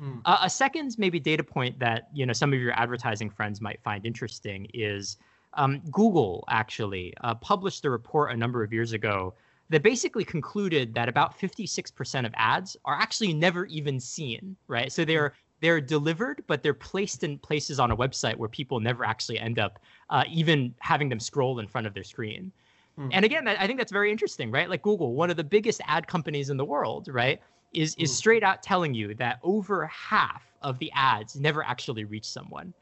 Mm. 0.00 0.22
Uh, 0.24 0.38
a 0.42 0.50
second 0.50 0.94
maybe 0.98 1.20
data 1.20 1.44
point 1.44 1.78
that 1.78 2.08
you 2.14 2.24
know 2.24 2.32
some 2.32 2.52
of 2.52 2.60
your 2.60 2.72
advertising 2.72 3.30
friends 3.30 3.60
might 3.60 3.80
find 3.82 4.06
interesting 4.06 4.66
is 4.72 5.16
um, 5.54 5.82
Google 5.90 6.44
actually 6.48 7.12
uh, 7.22 7.34
published 7.34 7.84
a 7.84 7.90
report 7.90 8.32
a 8.32 8.36
number 8.36 8.62
of 8.62 8.72
years 8.72 8.92
ago 8.92 9.34
that 9.68 9.82
basically 9.82 10.24
concluded 10.24 10.94
that 10.94 11.08
about 11.08 11.38
56% 11.38 12.26
of 12.26 12.32
ads 12.36 12.76
are 12.84 12.94
actually 12.94 13.32
never 13.32 13.66
even 13.66 14.00
seen, 14.00 14.56
right? 14.68 14.92
So 14.92 15.04
they're 15.04 15.34
they're 15.60 15.80
delivered, 15.80 16.42
but 16.46 16.62
they're 16.62 16.72
placed 16.72 17.22
in 17.22 17.38
places 17.38 17.78
on 17.78 17.90
a 17.90 17.96
website 17.96 18.36
where 18.36 18.48
people 18.48 18.80
never 18.80 19.04
actually 19.04 19.38
end 19.38 19.58
up 19.58 19.78
uh, 20.08 20.24
even 20.30 20.74
having 20.80 21.10
them 21.10 21.20
scroll 21.20 21.58
in 21.58 21.66
front 21.66 21.86
of 21.86 21.92
their 21.92 22.02
screen. 22.02 22.50
Mm. 22.98 23.10
And 23.12 23.24
again, 23.26 23.46
I 23.46 23.66
think 23.66 23.78
that's 23.78 23.92
very 23.92 24.10
interesting, 24.10 24.50
right? 24.50 24.70
Like 24.70 24.80
Google, 24.82 25.14
one 25.14 25.30
of 25.30 25.36
the 25.36 25.44
biggest 25.44 25.82
ad 25.86 26.06
companies 26.06 26.48
in 26.48 26.56
the 26.56 26.64
world, 26.64 27.08
right, 27.08 27.40
is 27.72 27.94
is 27.96 28.10
mm. 28.10 28.14
straight 28.14 28.42
out 28.42 28.62
telling 28.62 28.94
you 28.94 29.14
that 29.14 29.38
over 29.42 29.86
half 29.86 30.42
of 30.62 30.78
the 30.78 30.90
ads 30.94 31.36
never 31.36 31.62
actually 31.64 32.04
reach 32.04 32.26
someone. 32.26 32.72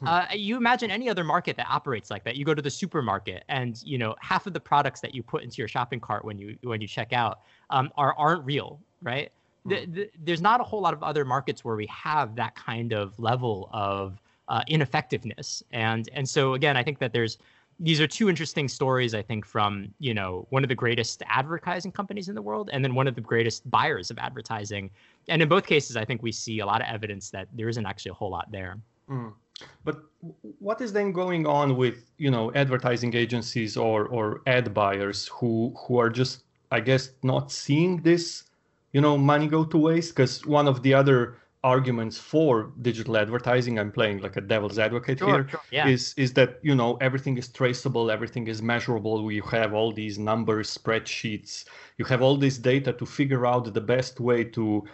Hmm. 0.00 0.06
Uh, 0.06 0.26
you 0.32 0.56
imagine 0.56 0.90
any 0.90 1.08
other 1.08 1.24
market 1.24 1.56
that 1.56 1.66
operates 1.68 2.10
like 2.10 2.24
that. 2.24 2.36
You 2.36 2.44
go 2.44 2.54
to 2.54 2.62
the 2.62 2.70
supermarket, 2.70 3.44
and 3.48 3.80
you 3.84 3.98
know 3.98 4.14
half 4.20 4.46
of 4.46 4.52
the 4.52 4.60
products 4.60 5.00
that 5.00 5.14
you 5.14 5.22
put 5.22 5.42
into 5.42 5.58
your 5.58 5.68
shopping 5.68 6.00
cart 6.00 6.24
when 6.24 6.38
you 6.38 6.56
when 6.62 6.80
you 6.80 6.88
check 6.88 7.12
out 7.12 7.40
um, 7.70 7.90
are 7.96 8.14
aren't 8.16 8.44
real, 8.44 8.80
right? 9.02 9.30
The, 9.66 9.84
hmm. 9.84 9.92
the, 9.92 10.10
there's 10.24 10.40
not 10.40 10.60
a 10.60 10.64
whole 10.64 10.80
lot 10.80 10.94
of 10.94 11.02
other 11.02 11.24
markets 11.24 11.64
where 11.64 11.76
we 11.76 11.86
have 11.86 12.36
that 12.36 12.54
kind 12.54 12.92
of 12.92 13.18
level 13.18 13.68
of 13.72 14.20
uh, 14.48 14.62
ineffectiveness, 14.68 15.62
and 15.72 16.08
and 16.12 16.28
so 16.28 16.54
again, 16.54 16.76
I 16.76 16.82
think 16.82 16.98
that 17.00 17.12
there's 17.12 17.38
these 17.80 18.00
are 18.00 18.06
two 18.06 18.28
interesting 18.28 18.68
stories, 18.68 19.14
I 19.14 19.22
think, 19.22 19.46
from 19.46 19.94
you 19.98 20.14
know 20.14 20.46
one 20.50 20.64
of 20.64 20.68
the 20.68 20.74
greatest 20.74 21.22
advertising 21.26 21.92
companies 21.92 22.28
in 22.28 22.34
the 22.34 22.42
world, 22.42 22.70
and 22.72 22.84
then 22.84 22.94
one 22.94 23.06
of 23.06 23.14
the 23.14 23.20
greatest 23.20 23.70
buyers 23.70 24.10
of 24.10 24.18
advertising. 24.18 24.90
And 25.28 25.42
in 25.42 25.48
both 25.48 25.66
cases, 25.66 25.96
I 25.96 26.04
think 26.04 26.22
we 26.22 26.32
see 26.32 26.58
a 26.60 26.66
lot 26.66 26.80
of 26.80 26.88
evidence 26.88 27.30
that 27.30 27.48
there 27.52 27.68
isn't 27.68 27.86
actually 27.86 28.10
a 28.10 28.14
whole 28.14 28.30
lot 28.30 28.50
there. 28.50 28.78
Mm. 29.08 29.32
But 29.84 30.02
what 30.58 30.80
is 30.80 30.92
then 30.92 31.12
going 31.12 31.46
on 31.46 31.76
with 31.76 32.10
you 32.18 32.30
know 32.30 32.52
advertising 32.54 33.14
agencies 33.14 33.76
or 33.76 34.06
or 34.06 34.42
ad 34.46 34.74
buyers 34.74 35.28
who 35.28 35.74
who 35.78 35.98
are 35.98 36.10
just 36.10 36.44
I 36.70 36.80
guess 36.80 37.10
not 37.22 37.52
seeing 37.52 38.02
this 38.02 38.44
you 38.92 39.00
know 39.00 39.16
money 39.16 39.46
go 39.46 39.64
to 39.64 39.78
waste 39.78 40.14
because 40.14 40.44
one 40.46 40.66
of 40.68 40.82
the 40.82 40.94
other 40.94 41.36
arguments 41.64 42.18
for 42.18 42.72
digital 42.82 43.16
advertising 43.16 43.78
i'm 43.78 43.90
playing 43.90 44.18
like 44.18 44.36
a 44.36 44.40
devil's 44.40 44.78
advocate 44.78 45.18
sure, 45.18 45.28
here, 45.28 45.48
sure, 45.48 45.60
yeah. 45.72 45.88
is 45.88 46.14
is 46.16 46.32
that 46.32 46.58
you 46.62 46.74
know 46.74 46.96
everything 47.00 47.36
is 47.36 47.48
traceable 47.48 48.10
everything 48.10 48.46
is 48.46 48.62
measurable 48.62 49.30
you 49.32 49.42
have 49.42 49.74
all 49.74 49.92
these 49.92 50.18
numbers 50.18 50.76
spreadsheets 50.76 51.64
you 51.96 52.04
have 52.04 52.22
all 52.22 52.36
this 52.36 52.58
data 52.58 52.92
to 52.92 53.04
figure 53.04 53.44
out 53.44 53.72
the 53.74 53.80
best 53.80 54.20
way 54.20 54.44
to 54.44 54.84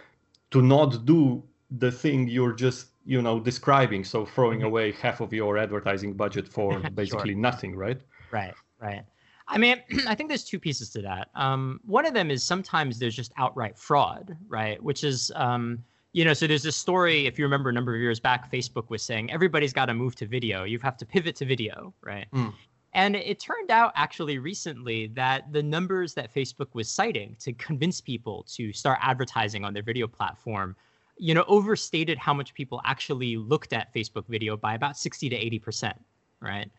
to 0.49 0.61
not 0.61 1.05
do 1.05 1.43
the 1.77 1.91
thing 1.91 2.27
you're 2.27 2.53
just 2.53 2.87
you 3.05 3.21
know 3.21 3.39
describing 3.39 4.03
so 4.03 4.25
throwing 4.25 4.59
mm-hmm. 4.59 4.67
away 4.67 4.91
half 4.91 5.21
of 5.21 5.31
your 5.31 5.57
advertising 5.57 6.13
budget 6.13 6.47
for 6.47 6.79
basically 6.95 7.33
sure. 7.33 7.41
nothing 7.41 7.75
right 7.75 8.01
right 8.31 8.55
right 8.81 9.05
I 9.47 9.57
mean, 9.57 9.81
I 10.07 10.15
think 10.15 10.29
there's 10.29 10.43
two 10.43 10.59
pieces 10.59 10.89
to 10.91 11.01
that. 11.03 11.29
Um, 11.35 11.79
one 11.85 12.05
of 12.05 12.13
them 12.13 12.31
is 12.31 12.43
sometimes 12.43 12.99
there's 12.99 13.15
just 13.15 13.31
outright 13.37 13.77
fraud, 13.77 14.35
right? 14.47 14.81
Which 14.81 15.03
is, 15.03 15.31
um, 15.35 15.83
you 16.15 16.23
know, 16.23 16.31
so 16.31 16.47
there's 16.47 16.63
this 16.63 16.77
story, 16.77 17.27
if 17.27 17.37
you 17.37 17.43
remember 17.43 17.69
a 17.69 17.73
number 17.73 17.93
of 17.93 17.99
years 17.99 18.21
back, 18.21 18.49
Facebook 18.49 18.89
was 18.89 19.01
saying 19.01 19.29
everybody's 19.33 19.73
got 19.73 19.87
to 19.87 19.93
move 19.93 20.15
to 20.15 20.25
video. 20.25 20.63
You 20.63 20.79
have 20.79 20.95
to 20.95 21.05
pivot 21.05 21.35
to 21.35 21.45
video, 21.45 21.93
right? 22.01 22.25
Mm. 22.33 22.53
And 22.93 23.17
it 23.17 23.37
turned 23.37 23.69
out 23.69 23.91
actually 23.97 24.37
recently 24.37 25.07
that 25.07 25.51
the 25.51 25.61
numbers 25.61 26.13
that 26.13 26.33
Facebook 26.33 26.67
was 26.71 26.89
citing 26.89 27.35
to 27.41 27.51
convince 27.51 27.99
people 27.99 28.45
to 28.53 28.71
start 28.71 28.97
advertising 29.01 29.65
on 29.65 29.73
their 29.73 29.83
video 29.83 30.07
platform, 30.07 30.77
you 31.17 31.33
know, 31.33 31.43
overstated 31.49 32.17
how 32.17 32.33
much 32.33 32.53
people 32.53 32.79
actually 32.85 33.35
looked 33.35 33.73
at 33.73 33.93
Facebook 33.93 34.25
video 34.29 34.55
by 34.55 34.75
about 34.75 34.97
60 34.97 35.27
to 35.27 35.35
80%, 35.35 35.95
right? 36.39 36.71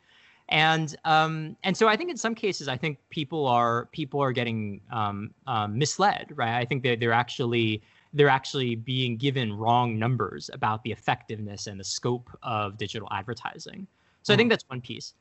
And 0.48 0.96
um, 1.04 1.58
and 1.62 1.76
so 1.76 1.88
I 1.88 1.96
think 1.96 2.08
in 2.08 2.16
some 2.16 2.34
cases 2.34 2.68
I 2.68 2.78
think 2.78 2.96
people 3.10 3.46
are 3.46 3.90
people 3.92 4.18
are 4.22 4.32
getting 4.32 4.80
um, 4.90 5.34
um, 5.46 5.76
misled, 5.76 6.32
right? 6.34 6.56
I 6.56 6.64
think 6.64 6.82
they're 6.82 6.96
they're 6.96 7.12
actually 7.12 7.82
they're 8.16 8.30
actually 8.30 8.75
being 8.75 9.16
given 9.18 9.52
wrong 9.52 9.99
numbers 9.99 10.49
about 10.54 10.82
the 10.82 10.90
effectiveness 10.90 11.66
and 11.66 11.78
the 11.78 11.85
scope 11.85 12.30
of 12.42 12.78
digital 12.78 13.08
advertising. 13.12 13.87
So 14.23 14.32
mm. 14.32 14.35
I 14.35 14.37
think 14.38 14.46
hmm. 14.46 14.50
that's 14.50 14.64
one 14.68 14.80
piece. 14.80 15.14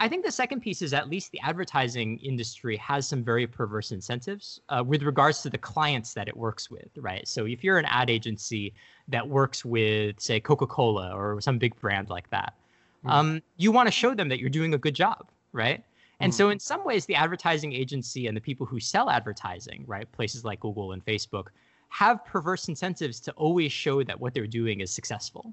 I 0.00 0.08
think 0.08 0.24
the 0.24 0.32
second 0.32 0.60
piece 0.60 0.80
is 0.80 0.94
at 0.94 1.10
least 1.10 1.32
the 1.32 1.40
advertising 1.40 2.18
industry 2.18 2.76
has 2.76 3.06
some 3.06 3.22
very 3.22 3.46
perverse 3.46 3.90
incentives 3.90 4.60
uh, 4.68 4.82
with 4.86 5.02
regards 5.02 5.42
to 5.42 5.50
the 5.50 5.58
clients 5.58 6.14
that 6.14 6.28
it 6.28 6.36
works 6.36 6.70
with, 6.70 6.88
right? 6.96 7.26
So 7.26 7.46
if 7.46 7.62
you're 7.62 7.78
an 7.78 7.84
ad 7.84 8.08
agency 8.08 8.72
that 9.08 9.28
works 9.28 9.64
with, 9.64 10.18
say, 10.20 10.40
Coca 10.40 10.66
Cola 10.66 11.10
or 11.10 11.40
some 11.40 11.58
big 11.58 11.78
brand 11.80 12.08
like 12.08 12.30
that, 12.30 12.54
mm. 13.04 13.10
um, 13.10 13.42
you 13.56 13.72
want 13.72 13.88
to 13.88 13.92
show 13.92 14.14
them 14.14 14.28
that 14.28 14.38
you're 14.38 14.48
doing 14.48 14.72
a 14.72 14.78
good 14.78 14.94
job, 14.94 15.30
right? 15.52 15.84
And 16.20 16.32
mm. 16.32 16.36
so, 16.36 16.50
in 16.50 16.60
some 16.60 16.84
ways, 16.84 17.04
the 17.04 17.16
advertising 17.16 17.72
agency 17.72 18.26
and 18.28 18.36
the 18.36 18.40
people 18.40 18.66
who 18.66 18.80
sell 18.80 19.10
advertising, 19.10 19.84
right, 19.86 20.10
places 20.12 20.44
like 20.44 20.60
Google 20.60 20.92
and 20.92 21.04
Facebook, 21.04 21.48
have 21.88 22.24
perverse 22.24 22.68
incentives 22.68 23.20
to 23.20 23.32
always 23.32 23.72
show 23.72 24.02
that 24.02 24.18
what 24.18 24.34
they're 24.34 24.46
doing 24.46 24.80
is 24.80 24.90
successful. 24.90 25.52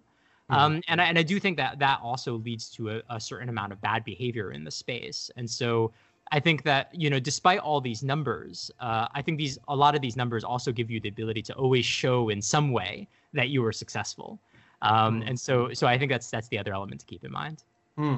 Mm-hmm. 0.50 0.62
Um, 0.62 0.82
and, 0.88 1.02
I, 1.02 1.06
and 1.06 1.18
I 1.18 1.24
do 1.24 1.40
think 1.40 1.58
that 1.58 1.80
that 1.80 2.00
also 2.04 2.36
leads 2.36 2.70
to 2.72 2.92
a, 2.92 3.02
a 3.10 3.20
certain 3.20 3.50
amount 3.50 3.72
of 3.72 3.82
bad 3.82 4.04
behavior 4.04 4.52
in 4.52 4.64
the 4.64 4.72
space. 4.72 5.32
And 5.38 5.50
so 5.50 5.92
I 6.32 6.40
think 6.40 6.64
that 6.64 6.90
you 6.94 7.10
know, 7.10 7.20
despite 7.20 7.60
all 7.60 7.82
these 7.82 8.04
numbers, 8.04 8.72
uh, 8.80 9.08
I 9.14 9.22
think 9.22 9.38
these 9.38 9.60
a 9.68 9.76
lot 9.76 9.96
of 9.96 10.02
these 10.02 10.16
numbers 10.16 10.44
also 10.44 10.72
give 10.72 10.90
you 10.90 11.00
the 11.00 11.10
ability 11.10 11.42
to 11.44 11.54
always 11.54 11.86
show 11.86 12.30
in 12.30 12.42
some 12.42 12.72
way 12.72 13.08
that 13.34 13.50
you 13.50 13.62
were 13.62 13.74
successful. 13.74 14.40
Um, 14.82 15.22
Mm. 15.22 15.30
And 15.30 15.40
so 15.40 15.74
so 15.74 15.88
I 15.88 15.98
think 15.98 16.12
that's 16.12 16.30
that's 16.30 16.48
the 16.48 16.60
other 16.60 16.74
element 16.74 17.00
to 17.02 17.06
keep 17.06 17.24
in 17.24 17.32
mind. 17.32 17.64
Hmm. 17.96 18.18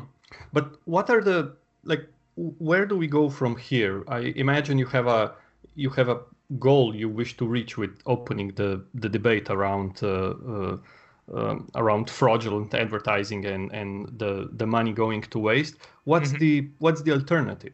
But 0.53 0.75
what 0.85 1.09
are 1.09 1.21
the 1.21 1.55
like? 1.83 2.07
Where 2.35 2.85
do 2.85 2.95
we 2.95 3.07
go 3.07 3.29
from 3.29 3.55
here? 3.55 4.03
I 4.07 4.33
imagine 4.35 4.77
you 4.77 4.85
have 4.87 5.07
a 5.07 5.33
you 5.75 5.89
have 5.91 6.09
a 6.09 6.21
goal 6.59 6.95
you 6.95 7.09
wish 7.09 7.35
to 7.37 7.45
reach 7.47 7.77
with 7.77 7.99
opening 8.05 8.49
the 8.55 8.85
the 8.93 9.09
debate 9.09 9.49
around 9.49 10.01
uh, 10.03 10.07
uh, 10.53 10.77
um, 11.33 11.69
around 11.75 12.09
fraudulent 12.09 12.73
advertising 12.73 13.45
and 13.45 13.71
and 13.73 14.17
the 14.19 14.49
the 14.53 14.65
money 14.67 14.93
going 14.93 15.21
to 15.21 15.39
waste. 15.39 15.75
What's 16.05 16.31
Mhm. 16.31 16.37
the 16.37 16.71
what's 16.79 17.01
the 17.03 17.11
alternative? 17.13 17.73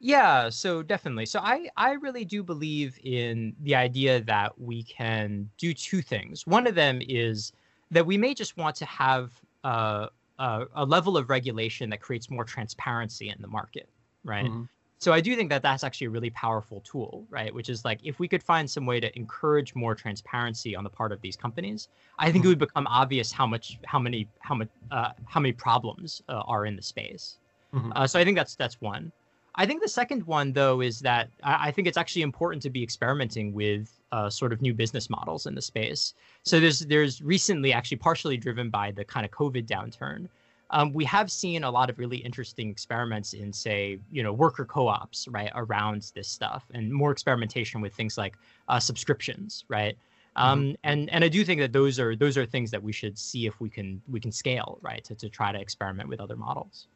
Yeah, 0.00 0.50
so 0.50 0.82
definitely. 0.82 1.26
So 1.26 1.40
I 1.40 1.70
I 1.76 1.92
really 1.92 2.24
do 2.24 2.42
believe 2.42 2.98
in 3.02 3.56
the 3.60 3.74
idea 3.74 4.20
that 4.22 4.60
we 4.60 4.82
can 4.82 5.50
do 5.56 5.72
two 5.72 6.02
things. 6.02 6.46
One 6.46 6.66
of 6.66 6.74
them 6.74 6.98
is 7.02 7.52
that 7.90 8.04
we 8.06 8.18
may 8.18 8.34
just 8.34 8.56
want 8.56 8.76
to 8.76 8.84
have 8.84 9.40
uh, 9.62 10.08
a, 10.38 10.66
a 10.74 10.84
level 10.84 11.16
of 11.16 11.30
regulation 11.30 11.90
that 11.90 12.00
creates 12.00 12.28
more 12.28 12.44
transparency 12.44 13.28
in 13.30 13.40
the 13.40 13.48
market, 13.48 13.88
right? 14.24 14.52
Mhm. 14.52 14.68
So 15.04 15.12
I 15.12 15.20
do 15.20 15.36
think 15.36 15.50
that 15.50 15.60
that's 15.60 15.84
actually 15.84 16.06
a 16.06 16.10
really 16.16 16.30
powerful 16.30 16.80
tool, 16.80 17.26
right? 17.28 17.54
Which 17.54 17.68
is 17.68 17.84
like 17.84 18.00
if 18.02 18.18
we 18.18 18.26
could 18.26 18.42
find 18.42 18.64
some 18.70 18.86
way 18.86 19.00
to 19.00 19.14
encourage 19.18 19.74
more 19.74 19.94
transparency 19.94 20.74
on 20.74 20.82
the 20.82 20.88
part 20.88 21.12
of 21.12 21.20
these 21.20 21.36
companies, 21.36 21.88
I 22.18 22.32
think 22.32 22.42
it 22.46 22.48
would 22.48 22.58
become 22.58 22.86
obvious 22.86 23.30
how 23.30 23.46
much, 23.46 23.78
how 23.84 23.98
many, 23.98 24.26
how 24.38 24.54
much, 24.54 24.70
uh, 24.90 25.10
how 25.26 25.40
many 25.40 25.52
problems 25.52 26.22
uh, 26.30 26.40
are 26.46 26.64
in 26.64 26.74
the 26.74 26.80
space. 26.80 27.36
Mhm. 27.74 27.92
Uh, 27.94 28.06
so 28.06 28.18
I 28.18 28.24
think 28.24 28.38
that's 28.38 28.56
that's 28.56 28.80
one. 28.80 29.12
I 29.56 29.66
think 29.66 29.82
the 29.82 29.88
second 29.88 30.22
one 30.22 30.54
though 30.54 30.80
is 30.80 31.00
that 31.00 31.28
I, 31.42 31.68
I 31.68 31.70
think 31.70 31.86
it's 31.86 31.98
actually 31.98 32.22
important 32.22 32.62
to 32.62 32.70
be 32.70 32.82
experimenting 32.82 33.52
with 33.52 33.90
uh, 34.10 34.30
sort 34.30 34.54
of 34.54 34.62
new 34.62 34.72
business 34.72 35.10
models 35.10 35.44
in 35.44 35.54
the 35.54 35.60
space. 35.62 36.14
So 36.44 36.58
there's 36.60 36.80
there's 36.80 37.20
recently 37.20 37.74
actually 37.74 37.98
partially 37.98 38.38
driven 38.38 38.70
by 38.70 38.90
the 38.90 39.04
kind 39.04 39.26
of 39.26 39.30
COVID 39.32 39.66
downturn. 39.66 40.28
Um, 40.74 40.92
we 40.92 41.04
have 41.04 41.30
seen 41.30 41.62
a 41.62 41.70
lot 41.70 41.88
of 41.88 41.98
really 41.98 42.16
interesting 42.16 42.68
experiments 42.68 43.32
in, 43.32 43.52
say, 43.52 44.00
you 44.10 44.22
know, 44.24 44.32
worker 44.32 44.64
co-ops, 44.64 45.28
right, 45.28 45.52
around 45.54 46.10
this 46.16 46.28
stuff, 46.28 46.64
and 46.74 46.92
more 46.92 47.12
experimentation 47.12 47.80
with 47.80 47.94
things 47.94 48.18
like 48.18 48.34
uh, 48.68 48.80
subscriptions, 48.80 49.64
right. 49.68 49.96
Um, 50.36 50.74
and 50.82 51.08
and 51.10 51.22
I 51.22 51.28
do 51.28 51.44
think 51.44 51.60
that 51.60 51.72
those 51.72 52.00
are 52.00 52.16
those 52.16 52.36
are 52.36 52.44
things 52.44 52.72
that 52.72 52.82
we 52.82 52.92
should 52.92 53.16
see 53.16 53.46
if 53.46 53.60
we 53.60 53.70
can 53.70 54.02
we 54.08 54.18
can 54.18 54.32
scale, 54.32 54.78
right, 54.82 55.04
to, 55.04 55.14
to 55.14 55.28
try 55.28 55.52
to 55.52 55.60
experiment 55.60 56.08
with 56.08 56.20
other 56.20 56.36
models. 56.36 56.88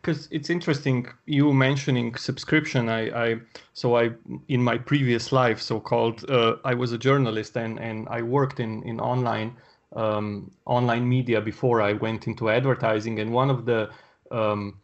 Because 0.00 0.28
it's 0.30 0.48
interesting 0.48 1.06
you 1.26 1.52
mentioning 1.52 2.14
subscription. 2.14 2.88
I, 2.88 3.02
I 3.24 3.40
so 3.74 3.96
I 3.96 4.12
in 4.48 4.62
my 4.62 4.78
previous 4.78 5.32
life, 5.32 5.60
so 5.60 5.80
called, 5.80 6.24
uh, 6.30 6.56
I 6.64 6.72
was 6.72 6.92
a 6.92 6.98
journalist 6.98 7.56
and 7.56 7.78
and 7.78 8.08
I 8.08 8.22
worked 8.22 8.58
in 8.58 8.82
in 8.84 9.00
online 9.00 9.56
um, 9.94 10.50
online 10.66 11.08
media 11.08 11.40
before 11.40 11.80
I 11.80 11.92
went 11.92 12.26
into 12.26 12.50
advertising. 12.50 13.20
And 13.20 13.32
one 13.32 13.50
of 13.50 13.64
the 13.64 13.90
um, 14.30 14.80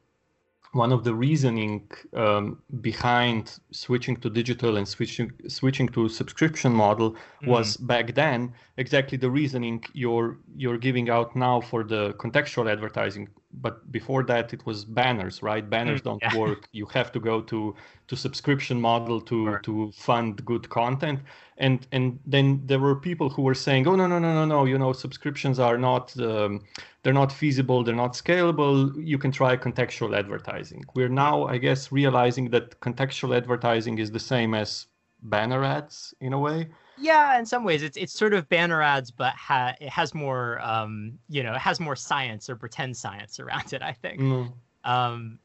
one 0.73 0.93
of 0.93 1.03
the 1.03 1.13
reasoning 1.13 1.91
um, 2.15 2.63
behind 2.81 3.59
switching 3.73 4.17
to 4.19 4.31
digital 4.31 4.77
and 4.77 4.87
switching 4.87 5.33
switching 5.49 5.89
to 5.89 6.09
subscription 6.09 6.73
model 6.73 7.17
was 7.45 7.77
back 7.77 8.15
then 8.15 8.53
exactly 8.77 9.19
the 9.19 9.31
reasoning 9.31 9.83
you're 9.95 10.39
you're 10.57 10.79
giving 10.79 11.11
out 11.11 11.35
now 11.35 11.61
for 11.61 11.83
the 11.83 12.13
contextual 12.15 12.71
advertising 12.71 13.29
but 13.53 13.91
before 13.91 14.23
that 14.25 14.53
it 14.53 14.65
was 14.67 14.85
banners 14.85 15.43
right? 15.43 15.69
Banners 15.69 16.01
Mm, 16.01 16.05
don't 16.05 16.23
yeah. 16.23 16.37
work. 16.45 16.69
You 16.73 16.87
have 16.87 17.13
to 17.13 17.21
go 17.21 17.41
to 17.43 17.75
to 18.09 18.17
subscription 18.17 18.81
model 18.81 19.21
to 19.23 19.37
Sure. 19.45 19.59
to 19.61 19.93
fund 19.93 20.45
good 20.45 20.69
content. 20.69 21.21
And 21.59 21.87
and 21.93 22.19
then 22.27 22.63
there 22.67 22.79
were 22.79 22.97
people 22.97 23.29
who 23.31 23.43
were 23.43 23.55
saying 23.55 23.87
oh 23.89 23.97
no 23.97 24.07
no 24.07 24.19
no 24.19 24.33
no 24.35 24.45
no 24.45 24.65
you 24.65 24.79
know 24.79 24.93
subscriptions 24.93 25.59
are 25.59 25.79
not 25.79 26.19
um, 26.21 26.63
they're 27.03 27.13
not 27.23 27.33
feasible 27.33 27.85
they're 27.85 27.95
not 28.05 28.15
scalable. 28.15 28.93
You 29.05 29.19
can 29.19 29.33
try 29.33 29.57
contextual 29.57 30.17
advertising. 30.17 30.85
We're 30.95 31.09
now 31.27 31.47
i 31.47 31.59
guess 31.59 31.93
realizing 31.93 32.51
that 32.51 32.81
contextual 32.81 33.37
advertising 33.37 33.99
is 33.99 34.11
the 34.13 34.21
same 34.21 34.55
as 34.55 34.87
banner 35.23 35.63
ads 35.65 36.15
in 36.21 36.33
a 36.33 36.39
way 36.39 36.69
Yeah, 37.03 37.39
in 37.39 37.47
some 37.47 37.65
ways, 37.65 37.83
it's 37.83 37.97
it's 37.97 38.13
sort 38.13 38.35
of 38.35 38.49
banner 38.49 38.83
ads, 38.83 39.11
but 39.11 39.35
ha- 39.35 39.75
it 39.81 39.89
has 39.89 40.13
more, 40.15 40.61
um, 40.61 41.19
you 41.29 41.43
know, 41.43 41.55
it 41.55 41.61
has 41.61 41.81
more 41.81 41.97
science 41.97 42.51
or 42.51 42.57
pretend 42.57 42.97
science 42.97 43.41
around 43.41 43.73
it. 43.73 43.83
I 43.83 43.93
think. 43.93 44.23
Mm, 44.23 44.61
Um, 44.85 45.41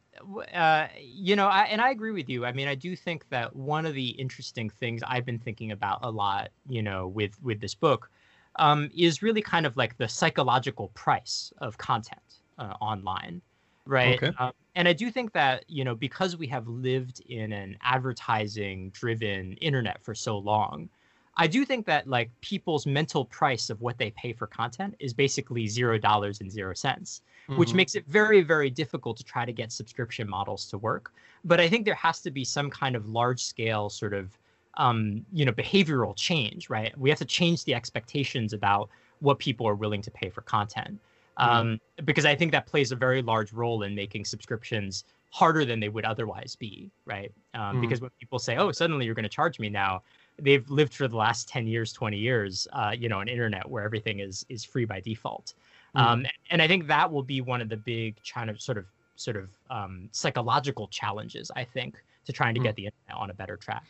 uh, 0.53 0.87
you 0.99 1.35
know, 1.35 1.47
I, 1.47 1.63
and 1.65 1.81
I 1.81 1.91
agree 1.91 2.11
with 2.11 2.29
you. 2.29 2.45
I 2.45 2.51
mean, 2.53 2.67
I 2.67 2.75
do 2.75 2.95
think 2.95 3.27
that 3.29 3.55
one 3.55 3.85
of 3.85 3.93
the 3.93 4.09
interesting 4.11 4.69
things 4.69 5.01
I've 5.05 5.25
been 5.25 5.39
thinking 5.39 5.71
about 5.71 5.99
a 6.03 6.11
lot, 6.11 6.51
you 6.67 6.81
know, 6.83 7.07
with 7.07 7.41
with 7.41 7.61
this 7.61 7.75
book, 7.75 8.09
um, 8.57 8.89
is 8.95 9.21
really 9.21 9.41
kind 9.41 9.65
of 9.65 9.77
like 9.77 9.97
the 9.97 10.07
psychological 10.09 10.89
price 10.89 11.53
of 11.59 11.77
content 11.77 12.41
uh, 12.57 12.73
online, 12.81 13.41
right? 13.85 14.21
Okay. 14.21 14.31
Um, 14.39 14.51
and 14.75 14.87
I 14.87 14.93
do 14.93 15.11
think 15.11 15.33
that 15.33 15.63
you 15.69 15.83
know 15.85 15.95
because 15.95 16.35
we 16.37 16.47
have 16.47 16.67
lived 16.67 17.21
in 17.21 17.53
an 17.53 17.77
advertising-driven 17.81 19.53
internet 19.57 20.03
for 20.03 20.15
so 20.15 20.37
long. 20.37 20.89
I 21.37 21.47
do 21.47 21.65
think 21.65 21.85
that 21.85 22.07
like 22.07 22.29
people's 22.41 22.85
mental 22.85 23.25
price 23.25 23.69
of 23.69 23.81
what 23.81 23.97
they 23.97 24.11
pay 24.11 24.33
for 24.33 24.47
content 24.47 24.95
is 24.99 25.13
basically 25.13 25.67
zero 25.67 25.97
dollars 25.97 26.41
and 26.41 26.51
zero 26.51 26.73
cents 26.73 27.21
which 27.47 27.69
mhm. 27.69 27.75
makes 27.75 27.95
it 27.95 28.05
very 28.07 28.41
very 28.41 28.69
difficult 28.69 29.17
to 29.17 29.23
try 29.23 29.45
to 29.45 29.53
get 29.53 29.71
subscription 29.71 30.27
models 30.27 30.65
to 30.65 30.77
work 30.77 31.13
but 31.43 31.59
i 31.59 31.67
think 31.67 31.85
there 31.85 31.95
has 31.95 32.21
to 32.21 32.31
be 32.31 32.43
some 32.43 32.69
kind 32.69 32.95
of 32.95 33.07
large 33.09 33.43
scale 33.43 33.89
sort 33.89 34.13
of 34.13 34.37
um, 34.77 35.25
you 35.31 35.45
know 35.45 35.53
behavioral 35.53 36.15
change 36.15 36.69
right 36.69 36.97
we 36.97 37.09
have 37.09 37.19
to 37.19 37.25
change 37.25 37.63
the 37.63 37.73
expectations 37.73 38.51
about 38.51 38.89
what 39.19 39.39
people 39.39 39.65
are 39.67 39.75
willing 39.75 40.01
to 40.01 40.11
pay 40.11 40.29
for 40.29 40.41
content 40.41 40.99
um, 41.37 41.79
because 42.03 42.25
i 42.25 42.35
think 42.35 42.51
that 42.51 42.65
plays 42.65 42.91
a 42.91 42.95
very 42.95 43.21
large 43.21 43.53
role 43.53 43.83
in 43.83 43.95
making 43.95 44.25
subscriptions 44.25 45.05
harder 45.29 45.65
than 45.65 45.79
they 45.79 45.89
would 45.89 46.05
otherwise 46.05 46.55
be 46.55 46.89
right 47.05 47.31
um, 47.53 47.77
Mhm. 47.77 47.81
because 47.81 48.01
when 48.01 48.11
people 48.19 48.39
say 48.39 48.57
oh 48.57 48.71
suddenly 48.71 49.05
you're 49.05 49.15
going 49.15 49.23
to 49.23 49.29
charge 49.29 49.59
me 49.59 49.69
now 49.69 50.01
they've 50.39 50.69
lived 50.69 50.93
for 50.93 51.07
the 51.07 51.15
last 51.15 51.47
10 51.47 51.67
years 51.67 51.93
20 51.93 52.17
years 52.17 52.67
uh, 52.73 52.93
you 52.97 53.07
know 53.09 53.19
an 53.19 53.27
internet 53.27 53.69
where 53.69 53.83
everything 53.83 54.19
is 54.19 54.45
is 54.49 54.63
free 54.63 54.85
by 54.85 54.99
default 54.99 55.53
Mm. 55.95 56.01
um, 56.01 56.25
and 56.49 56.61
I 56.61 56.67
think 56.67 56.87
that 56.87 57.09
will 57.09 57.23
be 57.23 57.39
one 57.39 57.61
of 57.61 57.69
the 57.69 57.77
big 57.77 58.17
kind 58.33 58.49
of 58.49 58.59
sort 58.59 58.77
of 58.77 58.85
sort 59.15 59.37
of 59.37 59.49
um, 59.69 60.09
psychological 60.11 60.89
challenges. 60.89 61.49
I 61.55 61.63
think 61.63 62.03
to 62.25 62.33
trying 62.33 62.53
to 62.55 62.59
Mm. 62.59 62.63
get 62.63 62.75
the 62.75 62.85
internet 62.87 63.15
on 63.17 63.29
a 63.29 63.33
better 63.33 63.55
track. 63.55 63.85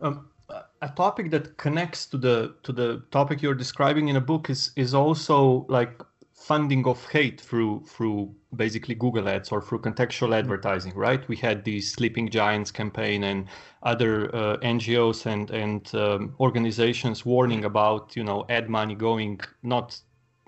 Um, 0.00 0.28
a- 0.48 0.64
a 0.82 0.88
topic 0.88 1.30
that 1.30 1.56
connects 1.56 2.06
to 2.06 2.18
the 2.18 2.54
to 2.64 2.72
the 2.72 3.02
topic 3.12 3.42
you're 3.42 3.54
describing 3.54 4.08
in 4.08 4.16
a 4.16 4.20
book 4.20 4.50
is 4.50 4.72
is 4.74 4.92
also 4.92 5.66
like 5.68 6.02
funding 6.36 6.86
of 6.86 7.04
hate 7.08 7.40
through 7.40 7.82
through 7.86 8.34
basically 8.54 8.94
Google 8.94 9.28
Ads 9.28 9.50
or 9.50 9.60
through 9.62 9.80
contextual 9.80 10.34
advertising, 10.34 10.94
right? 10.94 11.26
We 11.28 11.36
had 11.36 11.64
the 11.64 11.80
Sleeping 11.80 12.28
Giants 12.28 12.70
campaign 12.70 13.24
and 13.24 13.46
other 13.82 14.34
uh, 14.34 14.56
NGOs 14.58 15.26
and 15.26 15.50
and 15.50 15.94
um, 15.94 16.34
organizations 16.38 17.24
warning 17.24 17.64
about 17.64 18.14
you 18.14 18.24
know 18.24 18.44
ad 18.48 18.68
money 18.68 18.94
going 18.94 19.40
not 19.62 19.98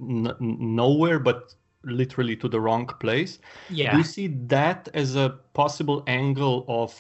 n- 0.01 0.35
nowhere 0.39 1.19
but 1.19 1.55
literally 1.85 2.37
to 2.37 2.49
the 2.49 2.61
wrong 2.61 2.87
place. 3.01 3.39
Yeah. 3.71 3.93
Do 3.93 3.99
you 3.99 4.05
see 4.05 4.29
that 4.47 4.89
as 4.95 5.17
a 5.17 5.39
possible 5.55 6.03
angle 6.07 6.65
of, 6.69 6.93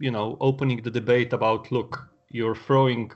you 0.00 0.10
know, 0.10 0.36
opening 0.40 0.82
the 0.82 0.90
debate 0.90 1.32
about 1.32 1.70
look, 1.70 2.08
you're 2.30 2.56
throwing 2.56 3.12